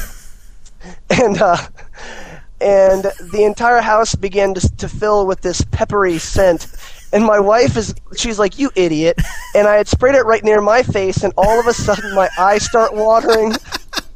[1.11, 1.57] and uh,
[2.61, 6.67] and the entire house began to, to fill with this peppery scent.
[7.13, 9.19] And my wife is, she's like, you idiot.
[9.55, 12.29] And I had sprayed it right near my face, and all of a sudden my
[12.39, 13.55] eyes start watering,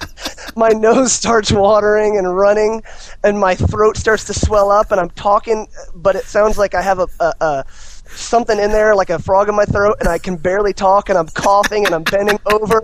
[0.57, 2.83] my nose starts watering and running,
[3.23, 6.83] and my throat starts to swell up, and I'm talking, but it sounds like I
[6.83, 7.65] have a, a, a
[8.07, 11.19] something in there, like a frog in my throat, and I can barely talk, and
[11.19, 12.83] I'm coughing, and I'm bending over,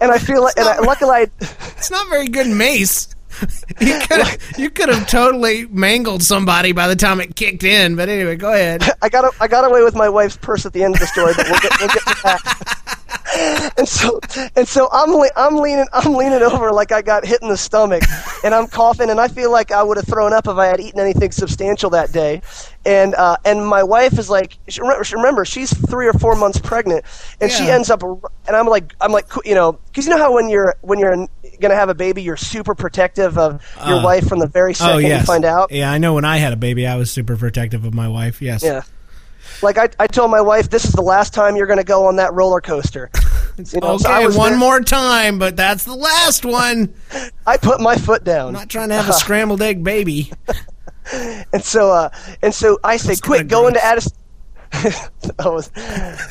[0.00, 3.14] and I feel like, and I, luckily, I, It's not very good mace.
[3.80, 7.96] You could you could have totally mangled somebody by the time it kicked in.
[7.96, 8.84] But anyway, go ahead.
[9.02, 11.32] I got I got away with my wife's purse at the end of the story,
[11.36, 12.81] but we'll get, we'll get to that.
[13.78, 14.20] And so
[14.56, 17.56] and so I'm le- I'm leaning I'm leaning over like I got hit in the
[17.56, 18.02] stomach,
[18.44, 20.80] and I'm coughing, and I feel like I would have thrown up if I had
[20.80, 22.42] eaten anything substantial that day.
[22.84, 27.04] And uh, and my wife is like, remember, remember she's three or four months pregnant,
[27.40, 30.34] and she ends up, and I'm like I'm like you know because you know how
[30.34, 31.26] when you're when you're
[31.60, 34.96] gonna have a baby, you're super protective of your Uh, wife from the very second
[34.96, 35.20] Oh yes.
[35.22, 35.72] you find out.
[35.72, 36.14] Yeah, I know.
[36.14, 38.42] When I had a baby, I was super protective of my wife.
[38.42, 38.62] Yes.
[38.62, 38.82] Yeah.
[39.60, 42.06] Like I, I told my wife, this is the last time you're going to go
[42.06, 43.10] on that roller coaster.
[43.58, 46.94] You know, Okay, was one very- more time, but that's the last one.
[47.46, 50.32] I put my foot down, I'm not trying to have a scrambled egg baby.
[51.52, 52.08] and so uh,
[52.42, 53.84] and so I say, quick, go into.
[53.84, 54.12] Addison.
[55.38, 55.60] oh,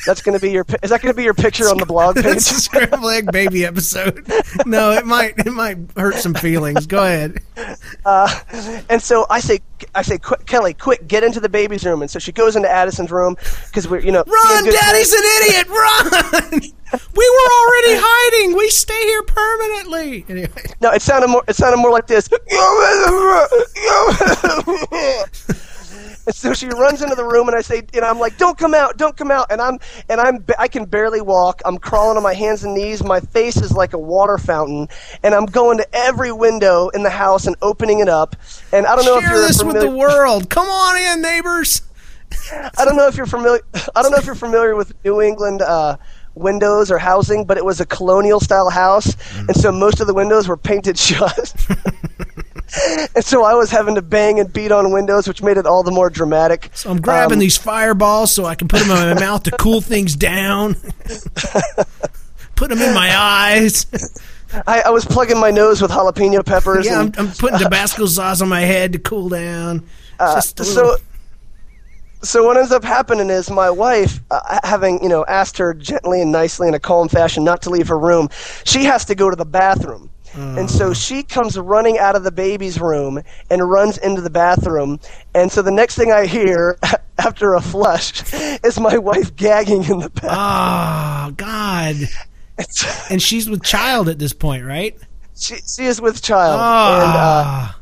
[0.06, 0.64] that's going to be your.
[0.82, 2.24] Is that going to be your picture on the blog page?
[2.24, 4.26] That's a scrambled egg baby episode.
[4.66, 6.86] No, it might it might hurt some feelings.
[6.86, 7.38] Go ahead.
[8.04, 8.40] Uh,
[8.90, 9.60] and so I say,
[9.94, 12.02] I say, quick, Kelly, quick, get into the baby's room.
[12.02, 15.68] And so she goes into Addison's room because we're, you know, Run, Daddy's an idiot.
[15.68, 16.60] Run.
[16.92, 18.54] We were already hiding.
[18.54, 20.26] We stay here permanently.
[20.28, 20.74] Anyway.
[20.82, 21.42] No, it sounded more.
[21.48, 22.28] It sounded more like this.
[26.26, 28.74] And so she runs into the room, and I say, and I'm like, "Don't come
[28.74, 28.96] out!
[28.96, 31.62] Don't come out!" And I'm, and I'm, I can barely walk.
[31.64, 33.02] I'm crawling on my hands and knees.
[33.02, 34.88] My face is like a water fountain,
[35.22, 38.36] and I'm going to every window in the house and opening it up.
[38.72, 40.50] And I don't know if Share you're this with the world.
[40.50, 41.82] Come on in, neighbors.
[42.52, 43.62] I don't know if you're familiar.
[43.94, 45.96] I don't know if you're familiar with New England uh,
[46.34, 50.14] windows or housing, but it was a colonial style house, and so most of the
[50.14, 51.54] windows were painted shut.
[53.14, 55.82] and so I was having to bang and beat on windows, which made it all
[55.82, 56.70] the more dramatic.
[56.74, 59.50] So I'm grabbing Um, these fireballs so I can put them in my mouth to
[59.52, 60.74] cool things down.
[62.54, 63.86] put them in my eyes.
[64.66, 66.86] I, I was plugging my nose with jalapeno peppers.
[66.86, 69.86] Yeah, I'm, and, I'm putting Tabasco sauce on my head to cool down.
[70.18, 70.96] uh, so.
[72.24, 76.22] So what ends up happening is my wife, uh, having you know asked her gently
[76.22, 78.28] and nicely in a calm fashion not to leave her room,
[78.64, 80.08] she has to go to the bathroom.
[80.34, 84.98] And so she comes running out of the baby's room and runs into the bathroom.
[85.34, 86.78] And so the next thing I hear
[87.18, 88.22] after a flush
[88.64, 90.32] is my wife gagging in the bathroom.
[90.34, 91.96] Oh God!
[93.10, 94.96] And she's with child at this point, right?
[95.38, 96.58] she, she is with child.
[96.60, 97.72] Oh, And, uh,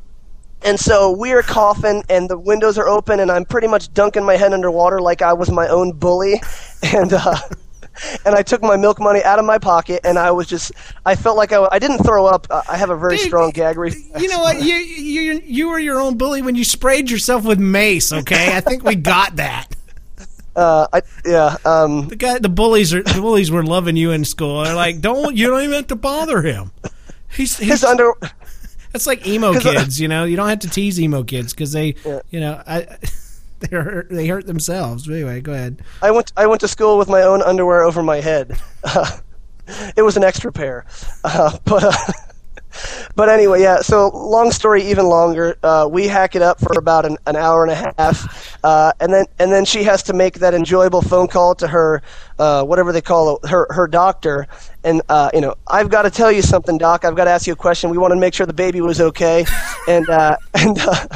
[0.63, 4.37] and so we're coughing, and the windows are open, and I'm pretty much dunking my
[4.37, 6.41] head underwater like I was my own bully.
[6.83, 7.37] And uh,
[8.25, 10.73] and I took my milk money out of my pocket, and I was just
[11.07, 12.47] I felt like I, I didn't throw up.
[12.51, 14.23] I have a very Dude, strong gag reflex.
[14.23, 14.63] you know what?
[14.63, 18.13] You you you were your own bully when you sprayed yourself with mace.
[18.13, 19.67] Okay, I think we got that.
[20.57, 21.57] Uh, I, yeah.
[21.65, 24.65] Um, The guy, the bullies are the bullies were loving you in school.
[24.65, 26.73] They're like, don't you don't even have to bother him.
[27.31, 28.13] He's, he's his under.
[28.93, 30.25] That's like emo 'Cause, uh, kids, you know.
[30.25, 31.95] You don't have to tease emo kids because they,
[32.31, 32.99] you know, I,
[33.71, 35.07] they hurt they hurt themselves.
[35.07, 35.83] But anyway, go ahead.
[36.03, 38.59] I went I went to school with my own underwear over my head.
[38.83, 39.19] Uh,
[39.97, 40.87] it was an extra pair,
[41.25, 42.13] uh, but uh,
[43.17, 43.81] but anyway, yeah.
[43.81, 45.57] So long story, even longer.
[45.63, 49.13] Uh, we hack it up for about an, an hour and a half, uh, and
[49.13, 52.03] then and then she has to make that enjoyable phone call to her
[52.41, 54.47] uh, whatever they call it, her her doctor.
[54.83, 57.05] And uh, you know, I've got to tell you something, doc.
[57.05, 57.91] I've got to ask you a question.
[57.91, 59.45] We want to make sure the baby was okay,
[59.87, 61.07] and uh, and uh,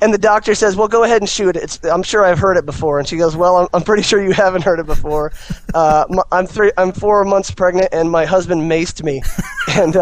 [0.00, 2.56] and the doctor says, "Well, go ahead and shoot it." It's, I'm sure I've heard
[2.56, 3.00] it before.
[3.00, 5.32] And she goes, "Well, I'm, I'm pretty sure you haven't heard it before.
[5.74, 9.22] I'm three, I'm four months pregnant, and my husband maced me,
[9.76, 9.96] and."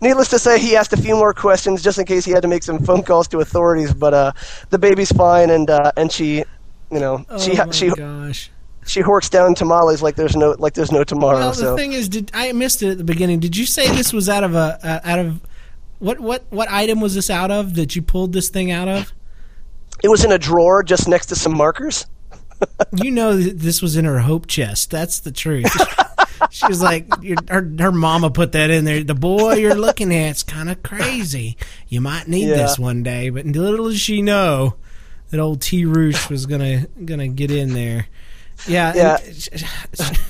[0.00, 2.48] Needless to say, he asked a few more questions just in case he had to
[2.48, 3.92] make some phone calls to authorities.
[3.92, 4.32] But uh,
[4.70, 6.44] the baby's fine, and uh, and she,
[6.90, 8.50] you know, she oh my she gosh.
[8.86, 11.38] she horks down tamales like there's no like there's no tomorrow.
[11.38, 13.40] Well, the so thing is, did I missed it at the beginning?
[13.40, 15.40] Did you say this was out of a uh, out of
[15.98, 19.12] what what what item was this out of that you pulled this thing out of?
[20.02, 22.06] it was in a drawer just next to some markers.
[22.92, 24.90] You know this was in her hope chest.
[24.90, 25.72] That's the truth.
[26.50, 29.02] she was like, your, her her mama put that in there.
[29.04, 31.56] The boy you're looking at's kind of crazy.
[31.88, 32.56] You might need Yeah.
[32.56, 33.30] this one day.
[33.30, 34.74] But little does she know
[35.30, 35.84] that old T.
[35.84, 38.06] Roosh was gonna gonna get in there.
[38.66, 39.16] Yeah, Yeah.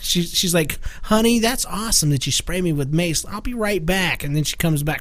[0.01, 3.25] she, she's like, "Honey, that's awesome that you spray me with mace.
[3.25, 5.01] I'll be right back." And then she comes back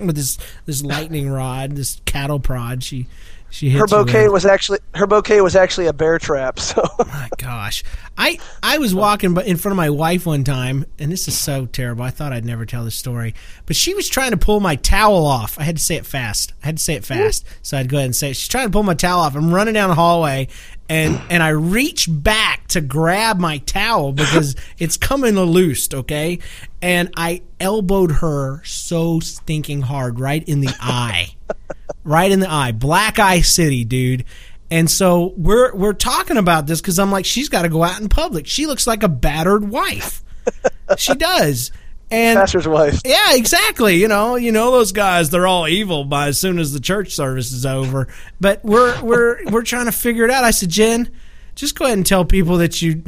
[0.00, 2.82] with this this lightning rod, this cattle prod.
[2.82, 3.06] She
[3.50, 6.58] she hits Her bouquet was actually her bouquet was actually a bear trap.
[6.68, 7.82] So My gosh,
[8.16, 11.64] I I was walking in front of my wife one time, and this is so
[11.66, 12.02] terrible.
[12.02, 13.34] I thought I'd never tell this story,
[13.64, 15.58] but she was trying to pull my towel off.
[15.58, 16.52] I had to say it fast.
[16.62, 18.36] I had to say it fast, so I'd go ahead and say it.
[18.36, 19.34] She's trying to pull my towel off.
[19.34, 20.48] I'm running down the hallway,
[20.90, 26.38] and and I reach back to grab my towel because it's coming loose, okay?
[26.82, 31.34] And I elbowed her so stinking hard right in the eye.
[32.08, 32.72] right in the eye.
[32.72, 34.24] Black eye city, dude.
[34.70, 38.00] And so we're we're talking about this cuz I'm like she's got to go out
[38.00, 38.46] in public.
[38.46, 40.22] She looks like a battered wife.
[40.96, 41.70] she does.
[42.10, 43.02] And Pastor's wife.
[43.04, 43.96] yeah, exactly.
[43.96, 45.28] You know, you know those guys.
[45.28, 48.08] They're all evil by as soon as the church service is over.
[48.40, 50.42] But we're we're we're trying to figure it out.
[50.42, 51.10] I said, Jen,
[51.54, 53.02] just go ahead and tell people that you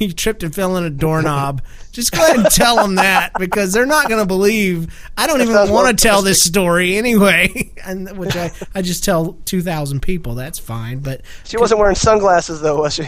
[0.00, 1.62] you tripped and fell in a doorknob.
[1.92, 4.92] Just go ahead and tell them that because they're not going to believe.
[5.16, 7.72] I don't even want to tell this story anyway.
[7.82, 10.34] And which I I just tell two thousand people.
[10.34, 10.98] That's fine.
[11.00, 13.06] But She wasn't wearing sunglasses though, was she?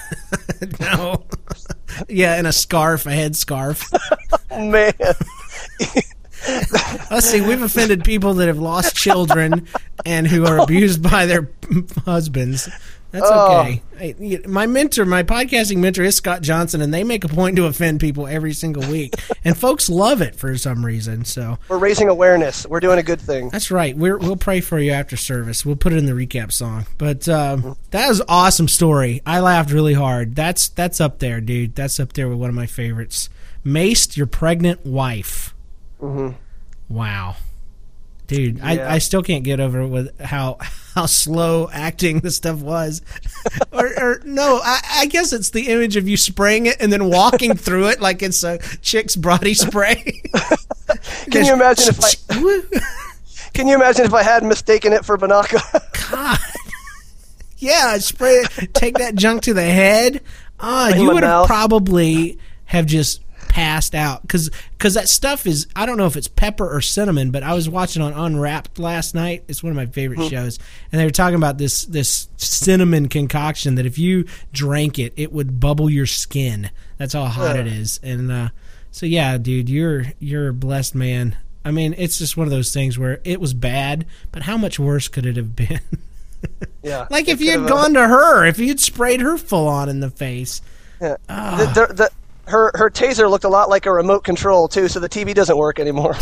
[0.80, 1.24] no.
[2.08, 3.84] yeah, and a scarf, a head scarf.
[4.50, 4.94] Oh, man.
[7.10, 7.42] Let's see.
[7.42, 9.68] We've offended people that have lost children
[10.06, 11.50] and who are abused by their
[12.04, 12.68] husbands.
[13.12, 13.60] That's Oh.
[13.60, 13.82] okay.
[13.98, 17.66] Hey, my mentor, my podcasting mentor is Scott Johnson, and they make a point to
[17.66, 21.24] offend people every single week, and folks love it for some reason.
[21.24, 22.66] So We're raising awareness.
[22.66, 23.50] We're doing a good thing.
[23.50, 23.96] that's right.
[23.96, 25.64] We're, we'll pray for you after service.
[25.64, 26.86] We'll put it in the recap song.
[26.98, 29.20] But um, that was an awesome story.
[29.26, 30.34] I laughed really hard.
[30.34, 31.74] That's that's up there, dude.
[31.74, 33.28] That's up there with one of my favorites.
[33.64, 35.54] Maced your pregnant wife.
[36.88, 37.36] Wow,
[38.32, 38.58] dude.
[38.58, 38.66] Yeah.
[38.66, 40.58] I, I still can't get over with how
[40.94, 43.02] how slow acting this stuff was.
[43.72, 47.08] or, or no, I, I guess it's the image of you spraying it and then
[47.08, 50.22] walking through it like it's a chick's body spray.
[51.30, 52.60] Can you imagine if I
[53.54, 56.10] can you imagine if I had mistaken it for Binaca?
[56.10, 56.38] God.
[57.58, 58.74] Yeah, spray it.
[58.74, 60.20] Take that junk to the head.
[60.58, 63.20] Ah, you would have probably have just
[63.52, 67.30] passed out because because that stuff is I don't know if it's pepper or cinnamon,
[67.30, 69.44] but I was watching on Unwrapped last night.
[69.46, 70.28] It's one of my favorite Hmm.
[70.28, 70.58] shows,
[70.90, 75.32] and they were talking about this this cinnamon concoction that if you drank it, it
[75.34, 76.70] would bubble your skin.
[76.96, 78.48] That's how hot it is, and uh,
[78.90, 81.36] so yeah, dude, you're you're a blessed man.
[81.62, 84.78] I mean, it's just one of those things where it was bad, but how much
[84.78, 85.80] worse could it have been?
[86.82, 87.06] yeah.
[87.10, 90.10] Like if you had gone to her, if you'd sprayed her full on in the
[90.10, 90.62] face.
[90.98, 92.10] the, the, the,
[92.46, 95.56] her her taser looked a lot like a remote control too, so the TV doesn't
[95.56, 96.14] work anymore.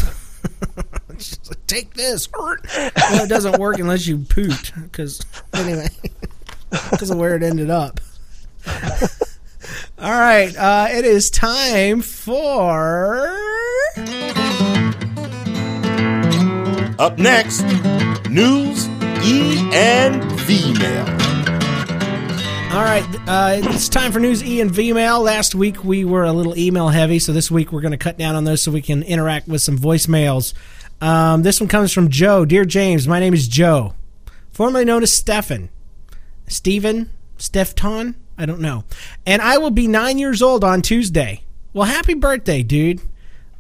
[1.19, 2.29] She's like, Take this.
[2.33, 4.73] well, it doesn't work unless you poot.
[4.83, 5.89] Because anyway,
[6.91, 8.01] because of where it ended up.
[9.99, 13.37] All right, uh, it is time for.
[16.99, 17.63] Up next,
[18.29, 18.89] news,
[19.25, 21.40] E and V mail.
[22.71, 25.21] All right, uh, it's time for news E and V mail.
[25.21, 28.17] Last week we were a little email heavy, so this week we're going to cut
[28.17, 30.55] down on those so we can interact with some voicemails.
[31.01, 32.45] Um, this one comes from Joe.
[32.45, 33.95] Dear James, my name is Joe,
[34.53, 35.69] formerly known as Stefan.
[36.47, 37.11] Stephen?
[37.39, 38.15] Stefton?
[38.39, 38.85] I don't know.
[39.27, 41.43] And I will be nine years old on Tuesday.
[41.73, 43.01] Well, happy birthday, dude.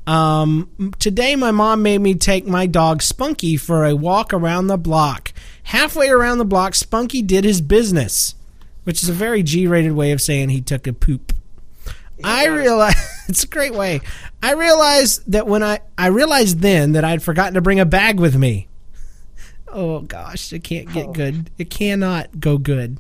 [0.06, 4.78] Um, today, my mom made me take my dog Spunky for a walk around the
[4.78, 5.32] block.
[5.64, 8.36] Halfway around the block, Spunky did his business,
[8.84, 11.32] which is a very G rated way of saying he took a poop.
[12.22, 12.94] I realize
[13.28, 14.00] it's a great way.
[14.42, 18.20] I realized that when I I realized then that I'd forgotten to bring a bag
[18.20, 18.68] with me.
[19.68, 21.12] Oh gosh, it can't get oh.
[21.12, 21.50] good.
[21.58, 22.98] It cannot go good.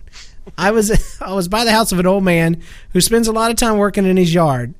[0.56, 2.62] I was I was by the house of an old man
[2.92, 4.74] who spends a lot of time working in his yard.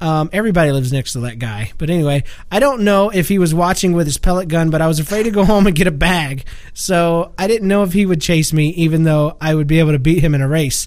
[0.00, 1.72] Um, everybody lives next to that guy.
[1.78, 4.86] But anyway, I don't know if he was watching with his pellet gun, but I
[4.86, 6.44] was afraid to go home and get a bag.
[6.74, 9.92] So I didn't know if he would chase me, even though I would be able
[9.92, 10.86] to beat him in a race.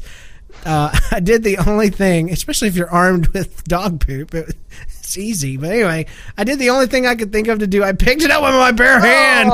[0.65, 4.33] Uh, I did the only thing, especially if you're armed with dog poop.
[4.33, 4.55] It,
[4.99, 5.57] it's easy.
[5.57, 6.05] But anyway,
[6.37, 7.83] I did the only thing I could think of to do.
[7.83, 9.51] I picked it up with my bare hand.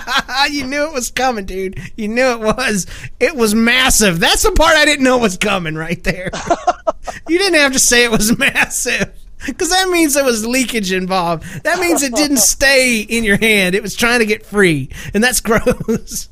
[0.50, 1.78] you knew it was coming, dude.
[1.96, 2.86] You knew it was.
[3.20, 4.18] It was massive.
[4.18, 6.30] That's the part I didn't know was coming right there.
[7.28, 9.12] you didn't have to say it was massive.
[9.54, 11.44] Because that means there was leakage involved.
[11.64, 13.74] That means it didn't stay in your hand.
[13.74, 14.90] It was trying to get free.
[15.12, 16.28] And that's gross.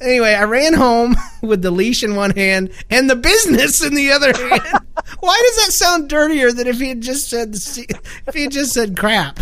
[0.00, 4.12] anyway, I ran home with the leash in one hand and the business in the
[4.12, 4.62] other hand.
[5.20, 8.72] Why does that sound dirtier than if he had just said if he had just
[8.72, 9.40] said crap?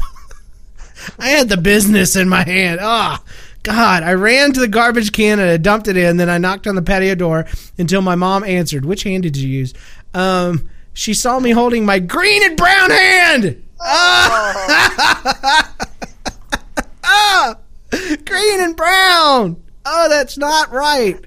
[1.19, 2.81] I had the business in my hand.
[2.83, 3.23] Ah,
[3.63, 4.03] God.
[4.03, 6.17] I ran to the garbage can and I dumped it in.
[6.17, 7.47] Then I knocked on the patio door
[7.79, 8.85] until my mom answered.
[8.85, 9.75] Which hand did you use?
[10.15, 13.65] Um, she saw me holding my green and brown hand.
[13.81, 15.75] Ah!
[17.05, 17.57] ah!
[17.91, 19.63] Green and brown.
[19.85, 21.19] Oh, that's not right.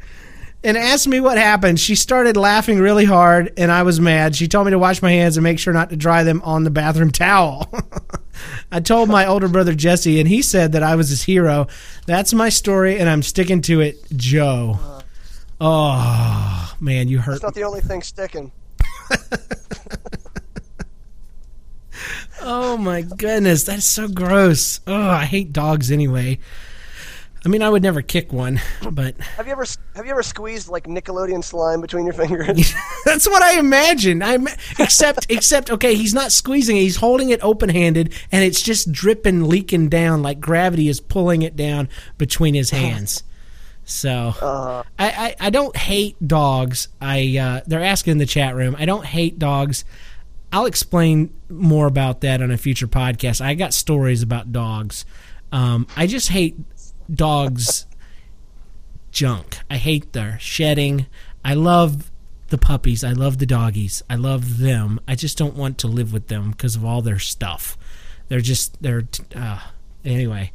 [0.64, 1.80] And asked me what happened.
[1.80, 4.36] She started laughing really hard, and I was mad.
[4.36, 6.64] She told me to wash my hands and make sure not to dry them on
[6.64, 7.70] the bathroom towel.
[8.72, 11.68] I told my older brother Jesse, and he said that I was his hero.
[12.06, 14.80] That's my story, and I'm sticking to it, Joe.
[15.60, 17.36] Oh, man, you hurt.
[17.36, 18.52] It's not the only thing sticking.
[22.74, 24.82] Oh my goodness, that's so gross.
[24.86, 26.40] Oh, I hate dogs anyway.
[27.46, 30.70] I mean, I would never kick one, but Have you ever have you ever squeezed
[30.70, 32.74] like Nickelodeon slime between your fingers?
[33.06, 34.22] that's what I imagine.
[34.22, 34.38] I
[34.80, 38.92] except except okay, he's not squeezing it; he's holding it open handed, and it's just
[38.92, 43.24] dripping, leaking down like gravity is pulling it down between his oh, hands.
[43.86, 46.88] So I, I I don't hate dogs.
[47.02, 48.76] I uh, they're asking in the chat room.
[48.78, 49.84] I don't hate dogs.
[50.52, 53.42] I'll explain more about that on a future podcast.
[53.42, 55.06] I got stories about dogs.
[55.52, 56.56] Um, I just hate
[57.12, 57.86] dogs
[59.12, 59.58] junk.
[59.70, 61.08] I hate their shedding.
[61.44, 62.12] I love
[62.50, 63.04] the puppies.
[63.04, 64.04] I love the doggies.
[64.10, 65.00] I love them.
[65.08, 67.78] I just don't want to live with them because of all their stuff.
[68.28, 69.60] They're just they're uh,
[70.06, 70.52] anyway.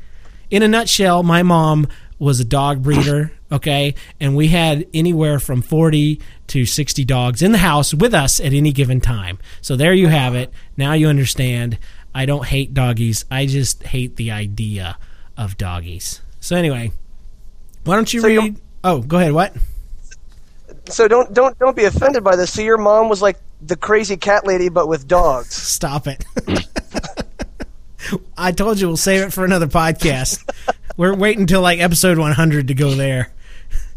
[0.51, 5.62] In a nutshell, my mom was a dog breeder, okay, and we had anywhere from
[5.62, 9.38] 40 to 60 dogs in the house with us at any given time.
[9.60, 10.52] So there you have it.
[10.76, 11.78] Now you understand.
[12.14, 13.24] I don't hate doggies.
[13.30, 14.98] I just hate the idea
[15.36, 16.20] of doggies.
[16.40, 16.92] So anyway,
[17.84, 18.60] why don't you So read?
[18.82, 19.32] Oh, go ahead.
[19.32, 19.54] What?
[20.90, 22.52] so don't don't don't be offended by this.
[22.52, 25.54] So your mom was like the crazy cat lady, but with dogs.
[25.54, 26.24] Stop it.
[28.38, 30.44] I told you we'll save it for another podcast.
[30.99, 33.30] We're waiting until like episode 100 to go there.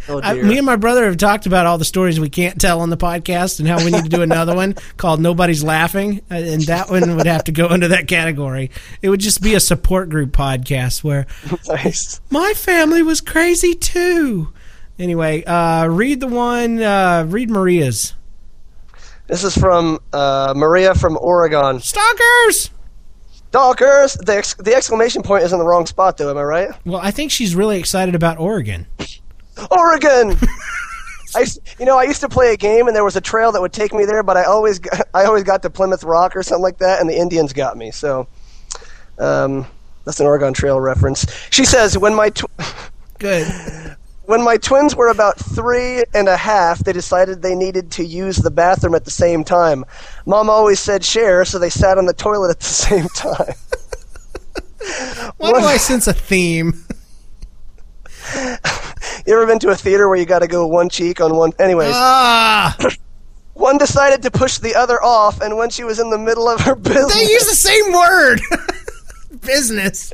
[0.07, 2.81] Oh I, me and my brother have talked about all the stories we can't tell
[2.81, 6.21] on the podcast and how we need to do another one called Nobody's Laughing.
[6.31, 8.69] uh, And that one would have to go into that category.
[9.01, 11.25] It would just be a support group podcast where
[11.67, 12.21] nice.
[12.29, 14.53] my family was crazy too.
[14.99, 18.13] Anyway, uh, read the one, uh, read Maria's.
[19.27, 21.79] This is from uh, Maria from Oregon.
[21.79, 22.69] Stalkers!
[23.51, 24.13] Stalkers!
[24.13, 26.29] The, ex- the exclamation point is in the wrong spot, though.
[26.29, 26.69] Am I right?
[26.85, 28.87] Well, I think she's really excited about Oregon.
[29.69, 30.37] Oregon.
[31.35, 31.45] I,
[31.77, 33.73] you know, I used to play a game, and there was a trail that would
[33.73, 36.63] take me there, but I always, got, I always got to Plymouth Rock or something
[36.63, 37.91] like that, and the Indians got me.
[37.91, 38.25] So,
[39.19, 39.67] um,
[40.05, 41.25] that's an Oregon Trail reference.
[41.49, 42.45] She says, when my tw-
[43.19, 43.47] Good.
[44.31, 48.37] when my twins were about three and a half, they decided they needed to use
[48.37, 49.83] the bathroom at the same time.
[50.25, 53.53] Mom always said share, so they sat on the toilet at the same time.
[55.35, 56.85] Why do I sense a theme?
[59.25, 61.51] You ever been to a theater where you got to go one cheek on one?
[61.59, 62.75] Anyways, Ah!
[63.53, 66.61] one decided to push the other off, and when she was in the middle of
[66.61, 68.41] her business, They use the same word.
[69.41, 70.13] Business.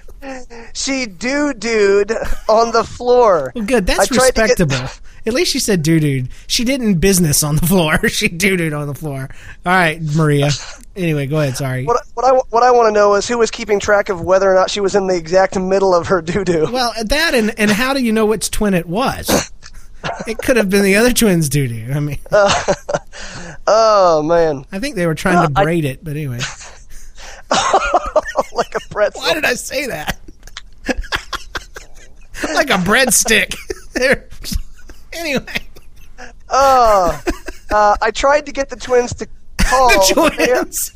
[0.74, 2.12] She doo dooed
[2.50, 3.52] on the floor.
[3.56, 3.86] Well, good.
[3.86, 4.90] That's to get- respectable.
[5.26, 6.26] At least she said doo doo.
[6.48, 8.08] She didn't business on the floor.
[8.10, 9.28] she doo dooed on the floor.
[9.66, 10.50] All right, Maria.
[10.96, 11.58] Anyway, go ahead.
[11.58, 11.84] Sorry.
[11.86, 14.50] What, what I what I want to know is who was keeping track of whether
[14.50, 16.68] or not she was in the exact middle of her doo doo.
[16.72, 19.52] Well, that and and how do you know which twin it was?
[20.26, 21.92] It could have been the other twins' doo doo.
[21.94, 22.20] I mean,
[23.68, 26.40] Oh man, I think they were trying to I- braid it, but anyway.
[28.98, 29.22] pretzel.
[29.22, 30.18] Why did I say that?
[32.54, 33.56] like a breadstick.
[35.14, 35.46] Anyway,
[36.50, 37.20] Oh,
[37.72, 39.28] uh, I tried to get the twins to
[39.58, 39.90] call.
[39.90, 40.94] the twins.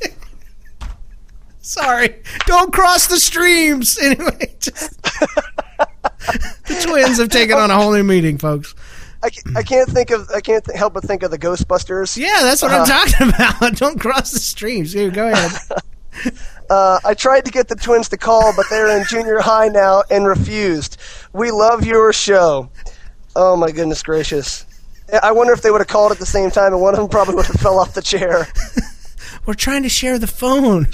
[1.62, 3.97] Sorry, don't cross the streams.
[3.97, 8.76] Anyway, just the twins have taken on a whole new meeting, folks.
[9.24, 12.16] I, I can't think of I can't th- help but think of the Ghostbusters.
[12.16, 13.76] Yeah, that's what I'm talking about.
[13.78, 14.93] Don't cross the streams.
[14.93, 15.60] Here, go ahead.
[16.70, 20.03] Uh, I tried to get the twins to call, but they're in junior high now
[20.09, 20.97] and refused.
[21.34, 22.70] We love your show.
[23.36, 24.66] Oh my goodness gracious!
[25.22, 27.09] I- wonder if they would have called at the same time, and one of them
[27.09, 28.47] probably would have fell off the chair.
[29.45, 30.88] We're trying to share the phone.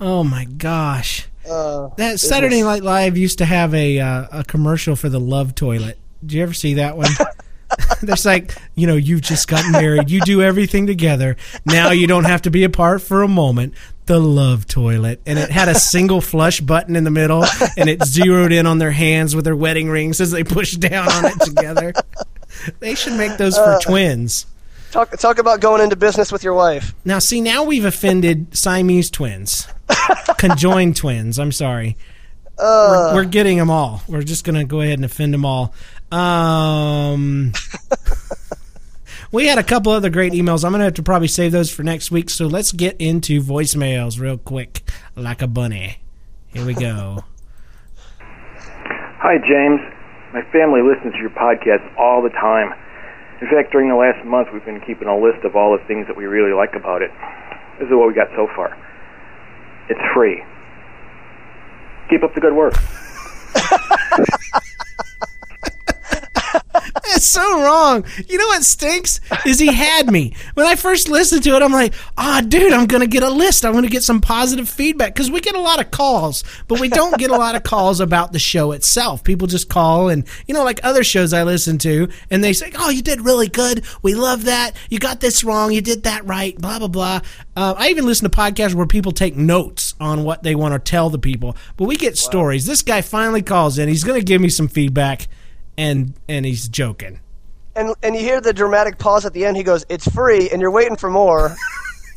[0.00, 1.26] Oh my gosh.
[1.48, 5.54] Uh, That Saturday Night Live used to have a uh, a commercial for the love
[5.54, 5.98] toilet.
[6.20, 7.10] Did you ever see that one?
[8.02, 10.10] There's like, you know, you've just gotten married.
[10.10, 11.36] You do everything together.
[11.66, 13.74] Now you don't have to be apart for a moment.
[14.08, 15.20] The love toilet.
[15.26, 17.44] And it had a single flush button in the middle
[17.76, 21.12] and it zeroed in on their hands with their wedding rings as they pushed down
[21.12, 21.92] on it together.
[22.80, 24.46] They should make those for twins.
[24.92, 26.94] talk talk about going into business with your wife.
[27.04, 29.68] Now, see, now we've offended Siamese twins,
[30.38, 31.38] conjoined twins.
[31.38, 31.98] I'm sorry.
[32.58, 34.02] we're, we're getting them all.
[34.08, 35.74] We're just going to go ahead and offend them all.
[36.10, 37.52] Um,
[39.30, 40.64] we had a couple other great emails.
[40.64, 42.30] I'm going to have to probably save those for next week.
[42.30, 44.82] So let's get into voicemails real quick,
[45.16, 45.98] like a bunny.
[46.48, 47.24] Here we go.
[48.20, 49.80] Hi, James.
[50.32, 52.72] My family listens to your podcast all the time.
[53.40, 56.06] In fact, during the last month, we've been keeping a list of all the things
[56.08, 57.10] that we really like about it.
[57.78, 58.76] This is what we got so far.
[59.88, 60.42] It's free.
[62.10, 62.74] Keep up the good work.
[67.12, 68.04] That's so wrong.
[68.28, 69.20] You know what stinks?
[69.46, 70.34] Is he had me.
[70.54, 73.30] When I first listened to it, I'm like, ah, dude, I'm going to get a
[73.30, 73.64] list.
[73.64, 76.88] I'm to get some positive feedback because we get a lot of calls, but we
[76.88, 79.24] don't get a lot of calls about the show itself.
[79.24, 82.72] People just call and, you know, like other shows I listen to, and they say,
[82.76, 83.84] oh, you did really good.
[84.02, 84.72] We love that.
[84.90, 85.72] You got this wrong.
[85.72, 86.58] You did that right.
[86.58, 87.20] Blah, blah, blah.
[87.56, 90.78] Uh, I even listen to podcasts where people take notes on what they want to
[90.78, 92.66] tell the people, but we get stories.
[92.66, 93.88] This guy finally calls in.
[93.88, 95.26] He's going to give me some feedback,
[95.78, 97.20] and and he's joking.
[97.74, 99.56] And and you hear the dramatic pause at the end.
[99.56, 101.56] He goes, "It's free," and you're waiting for more.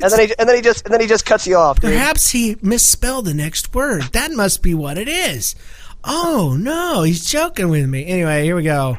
[0.01, 1.79] and then he and then he just and then he just cuts you off.
[1.79, 1.91] Dude.
[1.91, 4.01] Perhaps he misspelled the next word.
[4.11, 5.55] That must be what it is.
[6.03, 8.05] Oh no, he's joking with me.
[8.07, 8.97] Anyway, here we go.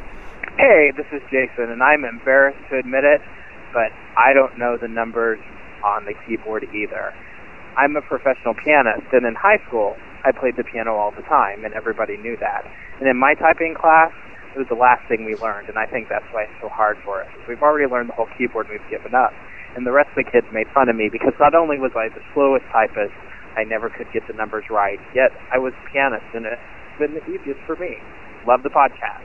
[0.57, 3.21] Hey, this is Jason, and I'm embarrassed to admit it,
[3.73, 5.41] but I don't know the numbers
[5.83, 7.13] on the keyboard either.
[7.77, 11.65] I'm a professional pianist, and in high school, I played the piano all the time,
[11.65, 12.65] and everybody knew that.
[13.01, 14.13] And in my typing class,
[14.55, 16.99] it was the last thing we learned, and I think that's why it's so hard
[17.05, 17.31] for us.
[17.49, 19.33] We've already learned the whole keyboard, and we've given up.
[19.75, 22.09] And the rest of the kids made fun of me because not only was I
[22.09, 23.15] the slowest typist,
[23.57, 26.61] I never could get the numbers right, yet I was a pianist, and it's
[26.99, 27.97] been the easiest for me.
[28.47, 29.25] Love the podcast.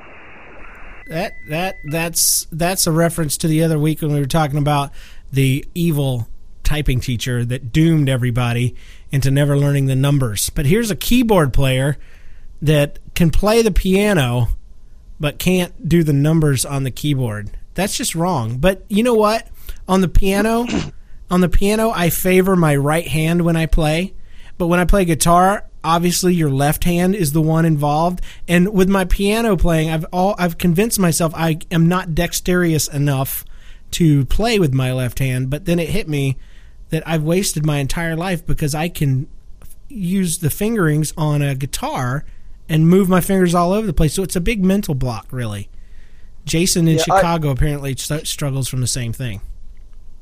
[1.08, 4.92] That that that's that's a reference to the other week when we were talking about
[5.32, 6.28] the evil
[6.64, 8.76] typing teacher that doomed everybody
[9.12, 10.50] into never learning the numbers.
[10.50, 11.98] But here's a keyboard player
[12.62, 14.50] that can play the piano
[15.20, 17.52] but can't do the numbers on the keyboard.
[17.74, 18.58] That's just wrong.
[18.58, 19.48] But you know what?
[19.88, 20.66] On the piano,
[21.30, 24.14] on the piano I favor my right hand when I play.
[24.58, 28.22] But when I play guitar, obviously your left hand is the one involved.
[28.48, 33.46] And with my piano playing, I've all I've convinced myself I am not dexterous enough
[33.92, 36.38] to play with my left hand, but then it hit me
[36.90, 39.28] that I've wasted my entire life because I can
[39.90, 42.26] use the fingerings on a guitar
[42.70, 44.14] and move my fingers all over the place.
[44.14, 45.70] So it's a big mental block, really.
[46.46, 49.42] Jason in Yeah, I- Chicago apparently st- struggles from the same thing.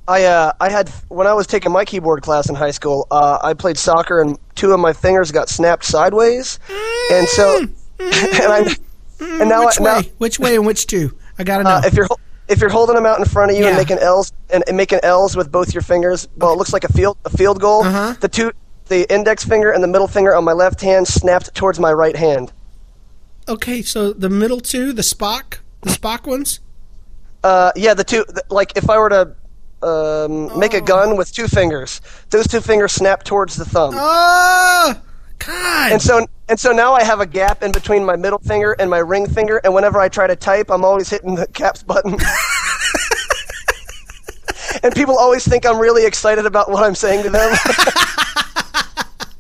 [0.08, 3.08] I uh, I had when I was taking my keyboard class in high school.
[3.10, 6.60] Uh, I played soccer, and two of my fingers got snapped sideways,
[7.12, 7.58] and so
[8.00, 8.76] and I
[9.20, 10.02] and now which I, way?
[10.02, 11.18] now which way and which two?
[11.40, 11.70] I gotta know.
[11.72, 12.08] uh, if you're
[12.48, 15.00] if you're holding them out in front of you and making L's and, and making
[15.02, 17.84] L's with both your fingers, well, it looks like a field a field goal.
[17.84, 18.14] Uh-huh.
[18.20, 18.52] The two
[18.88, 22.16] the index finger and the middle finger on my left hand snapped towards my right
[22.16, 22.52] hand.
[23.48, 26.60] okay, so the middle two, the Spock, the Spock ones.
[27.44, 29.36] Uh, yeah, the two like if I were to
[29.88, 33.94] um, make a gun with two fingers, those two fingers snap towards the thumb.
[33.96, 35.00] Oh,
[35.40, 35.92] God!
[35.92, 38.90] And so and so now I have a gap in between my middle finger and
[38.90, 42.18] my ring finger, and whenever I try to type, I'm always hitting the caps button.
[44.84, 47.56] and people always think I'm really excited about what I'm saying to them.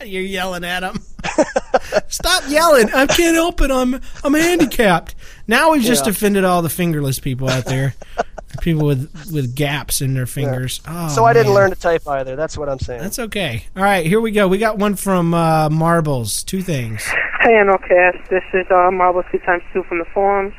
[0.06, 0.99] You're yelling at him.
[2.08, 2.91] Stop yelling!
[2.93, 3.72] I can't help it.
[3.72, 5.16] I'm I'm handicapped.
[5.47, 6.12] Now we've just Yeah.
[6.12, 7.93] offended all the fingerless people out there.
[8.62, 10.82] people with with gaps in their fingers.
[10.88, 11.56] Oh, so I didn't man.
[11.56, 12.36] learn to type either.
[12.36, 13.01] That's what I'm saying.
[13.01, 13.66] That's okay.
[13.76, 14.47] All right, here we go.
[14.47, 16.43] We got one from uh, Marbles.
[16.43, 17.03] Two things.
[17.41, 18.30] Hey, NLCast.
[18.30, 20.53] This is uh, Marble 2 times 2 from the forums.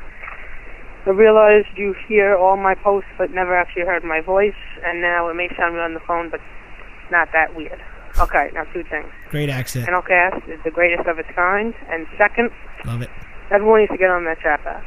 [1.06, 5.28] I realized you hear all my posts but never actually heard my voice, and now
[5.28, 7.80] it may sound weird on the phone, but it's not that weird.
[8.18, 9.06] Okay, now two things.
[9.30, 9.88] Great accent.
[9.88, 12.50] NLCast is the greatest of its kind, and second,
[12.84, 13.10] Love it.
[13.50, 14.84] everyone needs to get on that chat box.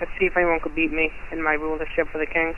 [0.00, 2.54] Let's see if anyone could beat me in my rulership for the king.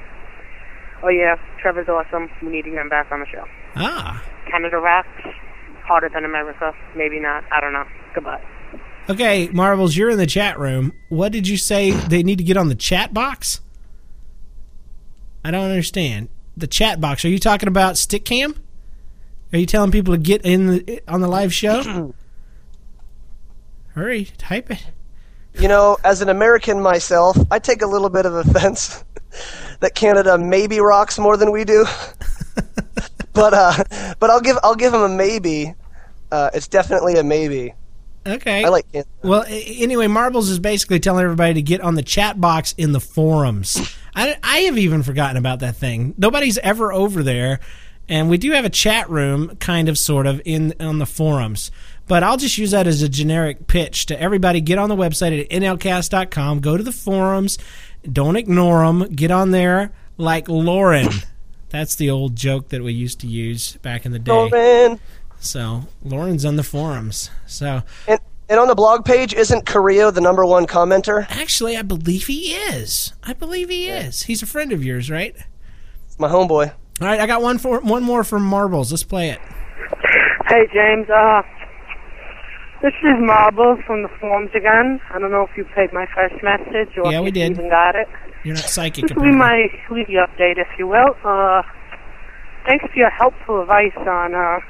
[1.02, 2.30] Oh yeah, Trevor's awesome.
[2.42, 3.44] We need to get him back on the show.
[3.74, 4.22] Ah.
[4.50, 5.08] Canada rocks.
[5.84, 6.72] Harder than America.
[6.96, 7.44] Maybe not.
[7.52, 7.84] I don't know.
[8.14, 8.42] Goodbye.
[9.08, 10.92] Okay, Marbles, you're in the chat room.
[11.10, 11.90] What did you say?
[11.92, 13.60] They need to get on the chat box.
[15.44, 17.24] I don't understand the chat box.
[17.24, 18.56] Are you talking about Stickam?
[19.52, 22.14] Are you telling people to get in the, on the live show?
[23.94, 24.84] Hurry, type it.
[25.58, 29.04] You know, as an American myself, I take a little bit of offense
[29.80, 31.86] that Canada maybe rocks more than we do.
[33.32, 35.74] but uh, but I'll give I'll give them a maybe.
[36.30, 37.72] Uh, it's definitely a maybe.
[38.26, 38.64] Okay.
[38.64, 39.08] I like Canada.
[39.22, 43.00] Well, anyway, Marbles is basically telling everybody to get on the chat box in the
[43.00, 43.96] forums.
[44.14, 46.14] I, I have even forgotten about that thing.
[46.18, 47.60] Nobody's ever over there,
[48.08, 51.70] and we do have a chat room, kind of, sort of, in on the forums.
[52.08, 54.60] But I'll just use that as a generic pitch to everybody.
[54.60, 56.60] Get on the website at nlcast.com.
[56.60, 57.58] Go to the forums.
[58.10, 59.08] Don't ignore them.
[59.14, 61.08] Get on there like Lauren.
[61.70, 64.30] That's the old joke that we used to use back in the day.
[64.30, 65.00] Lauren.
[65.40, 67.30] So Lauren's on the forums.
[67.46, 71.26] So And and on the blog page, isn't Carrillo the number one commenter?
[71.28, 73.12] Actually, I believe he is.
[73.24, 74.22] I believe he is.
[74.22, 75.34] He's a friend of yours, right?
[76.06, 76.72] It's my homeboy.
[77.00, 78.90] All right, I got one for one more from Marbles.
[78.90, 79.40] Let's play it.
[80.48, 81.42] Hey James, uh,
[82.82, 85.00] This is Marble from the forums again.
[85.12, 87.50] I don't know if you played my first message or Yeah, if we did.
[87.52, 88.08] even got it.
[88.44, 89.08] You're not psychic.
[89.08, 91.16] This will be my leave update, if you will.
[91.24, 91.62] Uh,
[92.64, 94.60] thanks for your helpful advice on uh,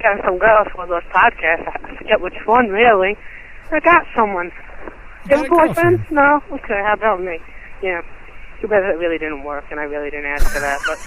[0.00, 1.66] getting some girls for those podcasts.
[1.68, 3.16] I forget which one, really.
[3.70, 4.50] I got someone.
[5.28, 6.06] got Your a boyfriend?
[6.10, 6.40] No?
[6.52, 7.38] Okay, how about me?
[7.82, 8.00] Yeah.
[8.62, 10.98] Too bad that really didn't work, and I really didn't ask for that, but...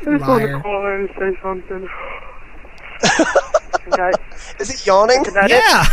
[0.00, 0.56] I just wanted Liar.
[0.56, 1.88] to call in and say something.
[3.88, 4.12] Okay.
[4.60, 5.24] Is it yawning?
[5.26, 5.54] Is that it?
[5.54, 5.84] Yeah.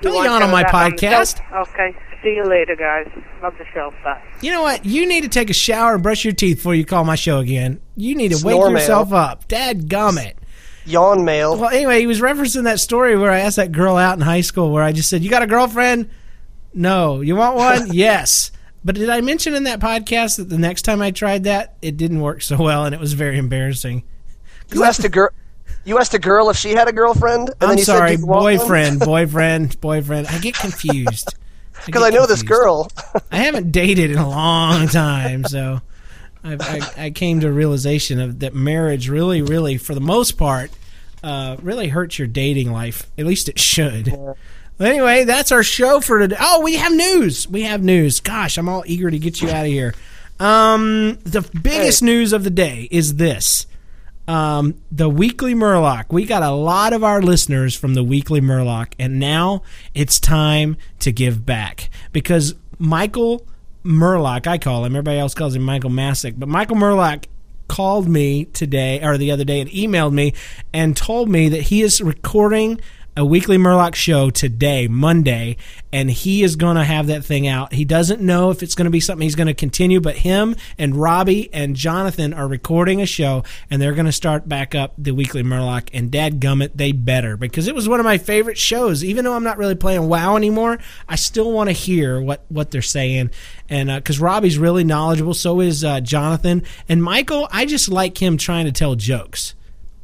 [0.00, 1.40] Don't want yawn on my go back the podcast.
[1.68, 1.94] Okay.
[2.22, 3.06] See you later, guys.
[3.42, 3.92] Love the show.
[4.02, 4.22] Bye.
[4.40, 4.86] You know what?
[4.86, 7.38] You need to take a shower and brush your teeth before you call my show
[7.38, 7.80] again.
[7.96, 8.80] You need to Snore wake mail.
[8.80, 9.46] yourself up.
[9.46, 10.34] Dad gummit.
[10.86, 11.58] Yawn mail.
[11.58, 14.40] Well, anyway, he was referencing that story where I asked that girl out in high
[14.40, 16.08] school where I just said, You got a girlfriend?
[16.72, 17.20] No.
[17.20, 17.88] You want one?
[17.92, 18.52] yes.
[18.86, 21.96] But did I mention in that podcast that the next time I tried that, it
[21.96, 24.04] didn't work so well and it was very embarrassing?
[24.72, 25.30] You asked a girl.
[25.84, 28.22] You asked a girl if she had a girlfriend, and I'm you sorry, said, "Do
[28.22, 30.28] you want one?" boyfriend, boyfriend, boyfriend.
[30.28, 31.34] I get confused.
[31.84, 32.88] Because I know this girl.
[33.32, 35.80] I haven't dated in a long time, so
[36.44, 40.38] I've, I, I came to a realization of that marriage really, really, for the most
[40.38, 40.70] part,
[41.24, 43.10] uh, really hurts your dating life.
[43.18, 44.12] At least it should.
[44.12, 44.36] But
[44.80, 46.36] anyway, that's our show for today.
[46.38, 47.48] Oh, we have news.
[47.48, 48.20] We have news.
[48.20, 49.94] Gosh, I'm all eager to get you out of here.
[50.38, 53.66] Um, the biggest news of the day is this.
[54.28, 56.06] Um, the weekly Murloc.
[56.10, 59.62] We got a lot of our listeners from the weekly Murloc, and now
[59.94, 63.46] it's time to give back because Michael
[63.84, 64.94] Murloc, I call him.
[64.96, 67.26] Everybody else calls him Michael Masick, but Michael Murloc
[67.68, 70.34] called me today or the other day and emailed me
[70.72, 72.80] and told me that he is recording
[73.16, 75.56] a weekly Murloc show today, Monday,
[75.90, 77.72] and he is going to have that thing out.
[77.72, 80.54] He doesn't know if it's going to be something he's going to continue, but him
[80.76, 84.92] and Robbie and Jonathan are recording a show, and they're going to start back up
[84.98, 85.88] the weekly Murloc.
[85.94, 89.02] And Dad Gummit, they better because it was one of my favorite shows.
[89.02, 92.70] Even though I'm not really playing WoW anymore, I still want to hear what what
[92.70, 93.30] they're saying,
[93.70, 97.48] and because Robbie's really knowledgeable, so is uh, Jonathan and Michael.
[97.50, 99.55] I just like him trying to tell jokes.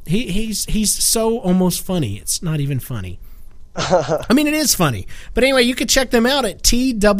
[0.05, 2.17] He he's he's so almost funny.
[2.17, 3.19] It's not even funny.
[3.75, 5.07] I mean, it is funny.
[5.33, 7.19] But anyway, you can check them out at twmcast.com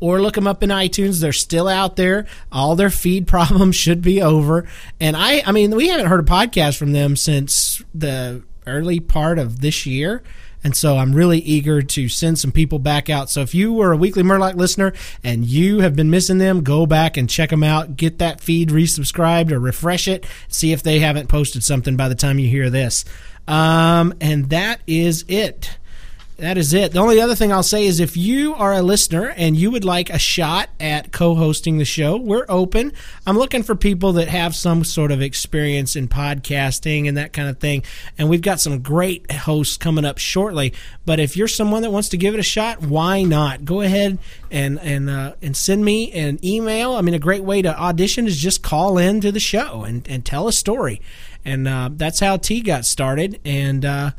[0.00, 1.20] or look them up in iTunes.
[1.20, 2.26] They're still out there.
[2.50, 4.66] All their feed problems should be over.
[5.00, 9.38] And I, I mean, we haven't heard a podcast from them since the early part
[9.38, 10.22] of this year.
[10.64, 13.28] And so I'm really eager to send some people back out.
[13.28, 16.86] So if you were a weekly Murloc listener and you have been missing them, go
[16.86, 17.96] back and check them out.
[17.96, 20.26] Get that feed resubscribed or refresh it.
[20.48, 23.04] See if they haven't posted something by the time you hear this.
[23.46, 25.76] Um, and that is it.
[26.36, 26.90] That is it.
[26.90, 29.84] The only other thing I'll say is if you are a listener and you would
[29.84, 32.92] like a shot at co hosting the show, we're open.
[33.24, 37.48] I'm looking for people that have some sort of experience in podcasting and that kind
[37.48, 37.84] of thing.
[38.18, 40.74] And we've got some great hosts coming up shortly.
[41.06, 43.64] But if you're someone that wants to give it a shot, why not?
[43.64, 44.18] Go ahead
[44.50, 46.94] and and uh, and send me an email.
[46.94, 50.04] I mean, a great way to audition is just call in to the show and,
[50.08, 51.00] and tell a story.
[51.44, 53.38] And uh, that's how T got started.
[53.44, 54.10] And uh,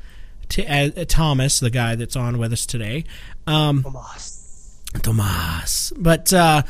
[0.49, 3.05] T- uh, Thomas, the guy that's on with us today.
[3.47, 4.81] Um, Tomas.
[5.01, 5.93] Tomas.
[5.97, 6.63] But uh,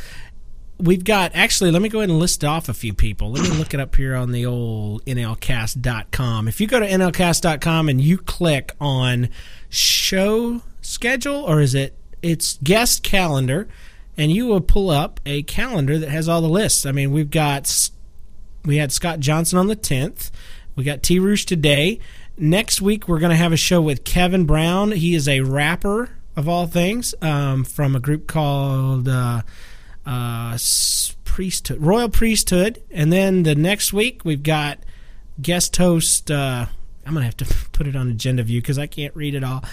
[0.79, 3.31] we've got, actually, let me go ahead and list off a few people.
[3.31, 6.47] Let me look it up here on the old NLcast.com.
[6.47, 9.29] If you go to NLcast.com and you click on
[9.69, 13.67] show schedule, or is it, it's guest calendar,
[14.17, 16.85] and you will pull up a calendar that has all the lists.
[16.85, 17.89] I mean, we've got,
[18.63, 20.31] we had Scott Johnson on the 10th.
[20.75, 21.19] We got T.
[21.19, 21.99] Roosh today.
[22.37, 24.91] Next week, we're going to have a show with Kevin Brown.
[24.91, 29.41] He is a rapper, of all things, um, from a group called uh,
[30.05, 30.57] uh,
[31.23, 32.83] Priesthood, Royal Priesthood.
[32.91, 34.79] And then the next week, we've got
[35.41, 36.29] guest host.
[36.29, 36.65] Uh,
[37.05, 39.43] I'm going to have to put it on agenda view because I can't read it
[39.45, 39.63] all.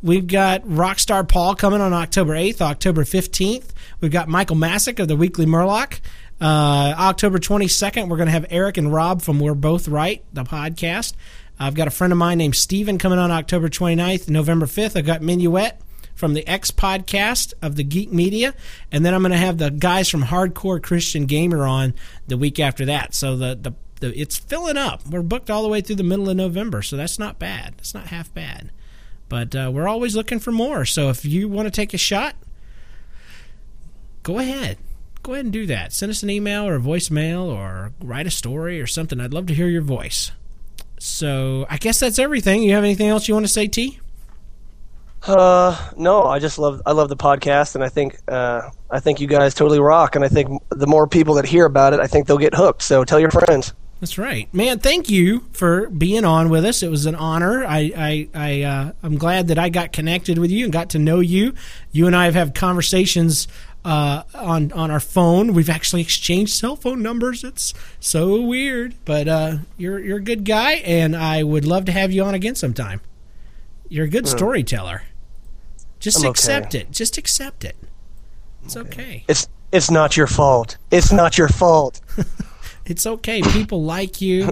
[0.00, 3.70] We've got Rockstar Paul coming on October 8th, October 15th.
[4.00, 5.98] We've got Michael Masick of the Weekly Murloc.
[6.40, 10.44] Uh, October 22nd, we're going to have Eric and Rob from We're Both Right, the
[10.44, 11.14] podcast.
[11.62, 14.28] I've got a friend of mine named Steven coming on October 29th.
[14.28, 15.78] November 5th, I've got Minuet
[16.16, 18.52] from the X podcast of the Geek Media.
[18.90, 21.94] And then I'm going to have the guys from Hardcore Christian Gamer on
[22.26, 23.14] the week after that.
[23.14, 25.06] So the, the, the it's filling up.
[25.06, 26.82] We're booked all the way through the middle of November.
[26.82, 27.74] So that's not bad.
[27.78, 28.72] It's not half bad.
[29.28, 30.84] But uh, we're always looking for more.
[30.84, 32.34] So if you want to take a shot,
[34.24, 34.78] go ahead
[35.22, 35.92] go ahead and do that.
[35.92, 39.20] Send us an email or a voicemail or write a story or something.
[39.20, 40.32] I'd love to hear your voice.
[41.02, 42.62] So I guess that's everything.
[42.62, 43.98] You have anything else you want to say, T?
[45.26, 49.20] Uh, no, I just love I love the podcast, and I think uh, I think
[49.20, 52.06] you guys totally rock, and I think the more people that hear about it, I
[52.06, 52.82] think they'll get hooked.
[52.82, 53.72] So tell your friends.
[53.98, 54.78] That's right, man.
[54.78, 56.82] Thank you for being on with us.
[56.84, 57.64] It was an honor.
[57.64, 61.00] I, I, I uh, I'm glad that I got connected with you and got to
[61.00, 61.54] know you.
[61.90, 63.48] You and I have had conversations
[63.84, 65.54] uh, on on our phone.
[65.54, 67.42] We've actually exchanged cell phone numbers.
[67.44, 71.92] It's so weird, but uh, you're you're a good guy, and I would love to
[71.92, 73.00] have you on again sometime.
[73.88, 74.36] You're a good Hmm.
[74.36, 75.02] storyteller.
[76.00, 76.30] Just I'm okay.
[76.30, 76.90] accept it.
[76.90, 77.76] Just accept it.
[78.64, 79.24] It's okay.
[79.28, 80.76] It's it's not your fault.
[80.90, 82.00] It's not your fault.
[82.86, 83.40] It's okay.
[83.42, 84.50] People like you.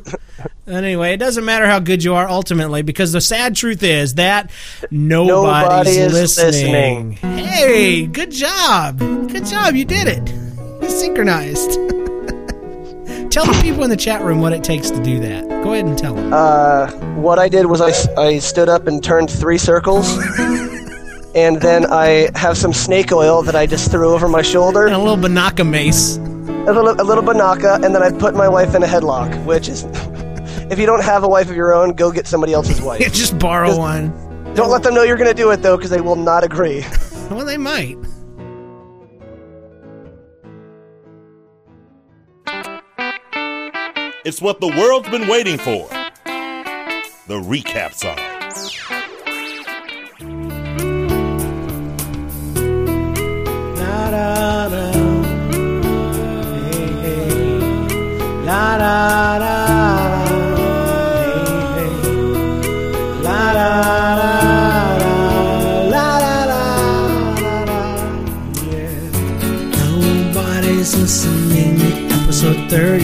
[0.66, 4.50] anyway, it doesn't matter how good you are ultimately, because the sad truth is that
[4.90, 5.26] nobody's
[5.86, 7.10] Nobody is listening.
[7.10, 7.12] listening.
[7.46, 8.98] Hey, good job.
[8.98, 9.74] Good job.
[9.74, 10.30] You did it.
[10.82, 11.72] You synchronized.
[13.30, 15.48] tell the people in the chat room what it takes to do that.
[15.64, 16.32] Go ahead and tell them.
[16.32, 20.16] Uh, what I did was I, I stood up and turned three circles,
[21.34, 24.86] and then I have some snake oil that I just threw over my shoulder.
[24.86, 26.18] And a little Binaca mace.
[26.70, 29.68] A little, a little Binaca, and then I put my wife in a headlock, which
[29.68, 29.84] is.
[30.70, 33.00] If you don't have a wife of your own, go get somebody else's wife.
[33.12, 34.12] Just borrow one.
[34.54, 36.84] Don't let them know you're going to do it, though, because they will not agree.
[37.30, 37.96] Well, they might.
[44.24, 45.88] It's what the world's been waiting for.
[47.28, 48.18] The recap song.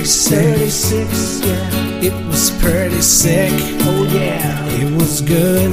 [0.07, 0.90] 36.
[0.90, 1.70] 36, yeah.
[2.00, 3.50] It was pretty sick.
[3.82, 4.64] Oh, yeah.
[4.80, 5.72] It was good.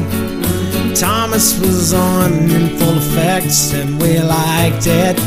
[0.95, 5.19] Thomas was on in full effects, and we liked it.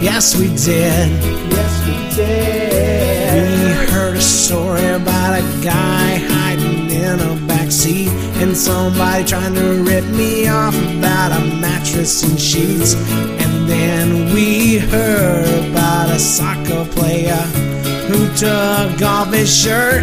[0.00, 1.10] Yes, we did.
[1.50, 3.64] Yes, we did.
[3.64, 8.10] We heard a story about a guy hiding in a backseat,
[8.40, 12.94] and somebody trying to rip me off about a mattress and sheets.
[13.42, 17.69] And then we heard about a soccer player
[18.10, 20.02] who took off his shirt.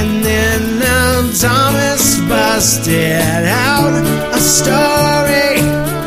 [0.00, 3.94] And then now Thomas busted out
[4.34, 5.60] a story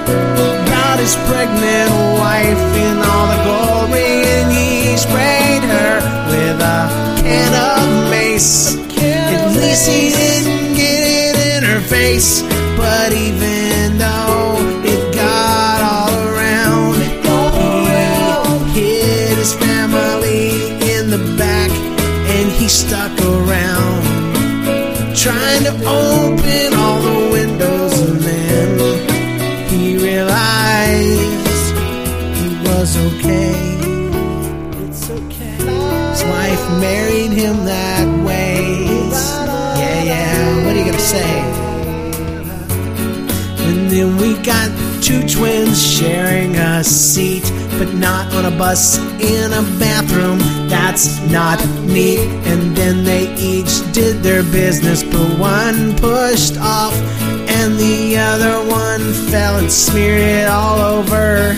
[0.03, 5.93] about his pregnant wife in all the glory, and he sprayed her
[6.31, 6.81] with a
[7.23, 8.75] can of mace.
[8.75, 12.41] At least he didn't get it in her face,
[12.75, 13.54] but even
[22.75, 24.03] stuck around
[25.15, 28.69] trying to open all the windows and then
[29.69, 31.65] he realized
[32.37, 33.55] he was okay.
[34.83, 35.55] It's okay.
[36.11, 38.83] His wife married him that way.
[39.79, 40.65] Yeah, yeah.
[40.65, 41.33] What are you gonna say?
[43.67, 44.69] And then we got
[45.05, 47.43] two twins sharing a seat,
[47.77, 50.39] but not on a bus in a bathroom.
[50.67, 52.27] That's not neat.
[52.49, 56.95] And then they each did their business, but one pushed off,
[57.47, 61.53] and the other one fell and smeared it all over.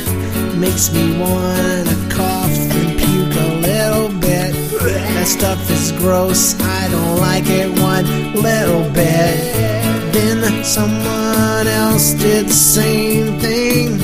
[0.57, 4.51] Makes me wanna cough and puke a little bit.
[4.81, 6.59] That stuff is gross.
[6.59, 9.86] I don't like it one little bit.
[10.13, 13.99] Then someone else did the same thing,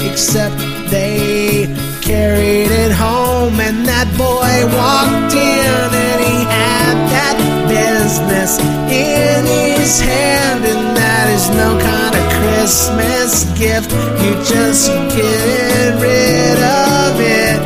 [0.00, 0.56] except
[0.90, 1.66] they
[2.02, 3.58] carried it home.
[3.60, 7.36] And that boy walked in and he had that
[7.68, 10.64] business in his hand.
[10.64, 13.90] And that is no kind of Christmas gift.
[14.22, 17.60] You just get rid of it.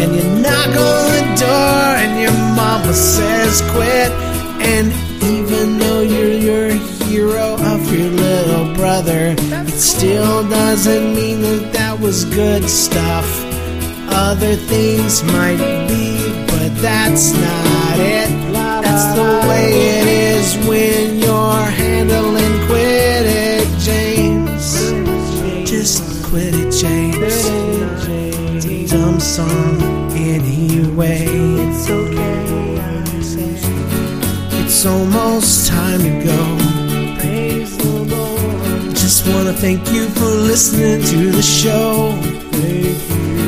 [0.00, 4.31] And you knock on the door and your mama says quit.
[9.82, 13.26] Still doesn't mean that that was good stuff.
[14.08, 15.58] Other things might
[15.88, 18.30] be, but that's not it.
[18.52, 24.66] That's the way it is when you're handling Quidditch, James.
[25.68, 27.16] Just quit it, James.
[28.54, 31.26] It's a dumb song anyway.
[31.26, 32.42] It's okay.
[34.62, 36.41] It's almost time to go.
[39.52, 42.12] Wanna thank you for listening to the show.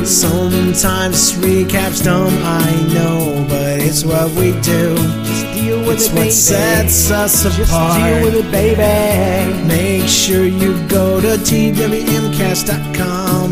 [0.05, 4.95] Sometimes recaps dumb, I know, but It's what we do.
[5.23, 6.31] Just deal with It's it, what baby.
[6.31, 7.99] sets us Just apart.
[8.01, 9.63] deal with it, baby.
[9.67, 12.79] Make sure you go to twmcast.com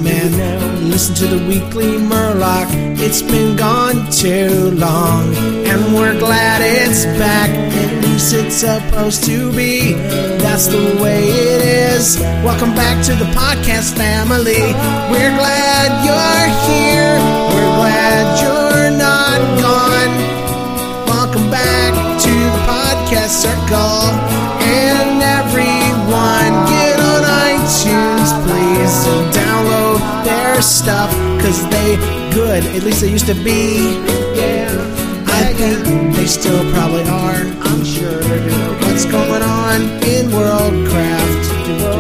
[0.08, 2.68] and listen to the weekly Murloc.
[3.00, 5.36] It's been gone too long,
[5.70, 7.50] and we're glad it's back.
[7.52, 9.94] At least it's supposed to be.
[10.44, 11.62] That's the way it
[11.94, 12.18] is.
[12.44, 14.74] Welcome back to the podcast family.
[15.14, 17.20] We're glad you're here.
[17.54, 18.53] We're glad you're
[23.14, 24.10] podcast circle.
[24.66, 31.12] And everyone get on iTunes, please, and download their stuff,
[31.42, 31.96] cause they
[32.34, 32.64] good.
[32.64, 34.00] At least they used to be.
[34.36, 34.70] Yeah.
[35.28, 37.42] I think they still probably are.
[37.68, 38.22] I'm sure
[38.82, 41.44] What's going on in Worldcraft?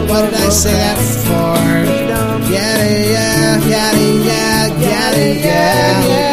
[0.09, 1.53] What did I say that for?
[2.51, 2.84] Yeah,
[3.64, 6.33] yada, yeah, yada, yeah, yeah,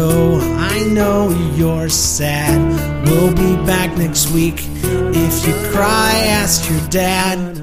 [0.00, 0.58] time.
[0.58, 3.06] I know you're sad.
[3.06, 4.56] We'll be back next week.
[4.58, 7.56] If you cry, ask your dad.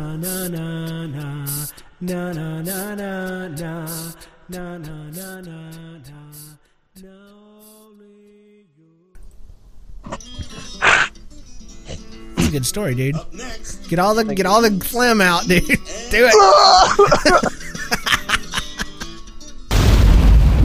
[12.36, 13.16] That's a good story, dude.
[13.90, 15.66] Get all the get all the phlegm out, dude.
[15.66, 17.54] Do it.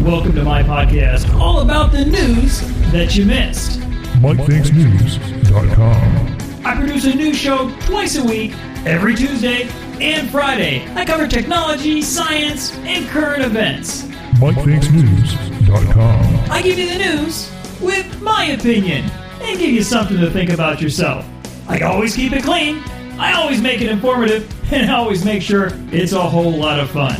[0.02, 3.78] Welcome to my podcast, all about the news that you missed.
[4.18, 6.66] MikeThinksNews.com.
[6.66, 8.52] I produce a new show twice a week,
[8.84, 9.68] every Tuesday
[10.00, 10.84] and Friday.
[10.96, 14.02] I cover technology, science, and current events.
[14.40, 16.50] MikeThinksNews.com.
[16.50, 17.48] I give you the news
[17.80, 19.08] with my opinion
[19.40, 21.24] and give you something to think about yourself.
[21.68, 22.82] I always keep it clean,
[23.20, 26.90] I always make it informative, and I always make sure it's a whole lot of
[26.90, 27.14] fun.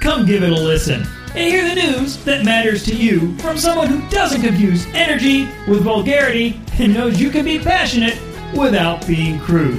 [0.00, 3.86] Come give it a listen and hear the news that matters to you from someone
[3.88, 8.18] who doesn't confuse energy with vulgarity and knows you can be passionate
[8.54, 9.78] without being crude.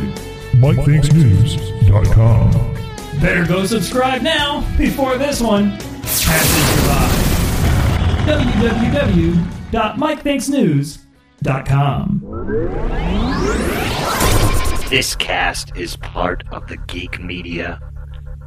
[0.54, 2.52] MikeThinksNews.com.
[3.22, 7.10] Better go subscribe now before this one passes you by.
[9.72, 12.22] www.mikethinksnews.com.
[14.90, 17.80] This cast is part of the Geek Media.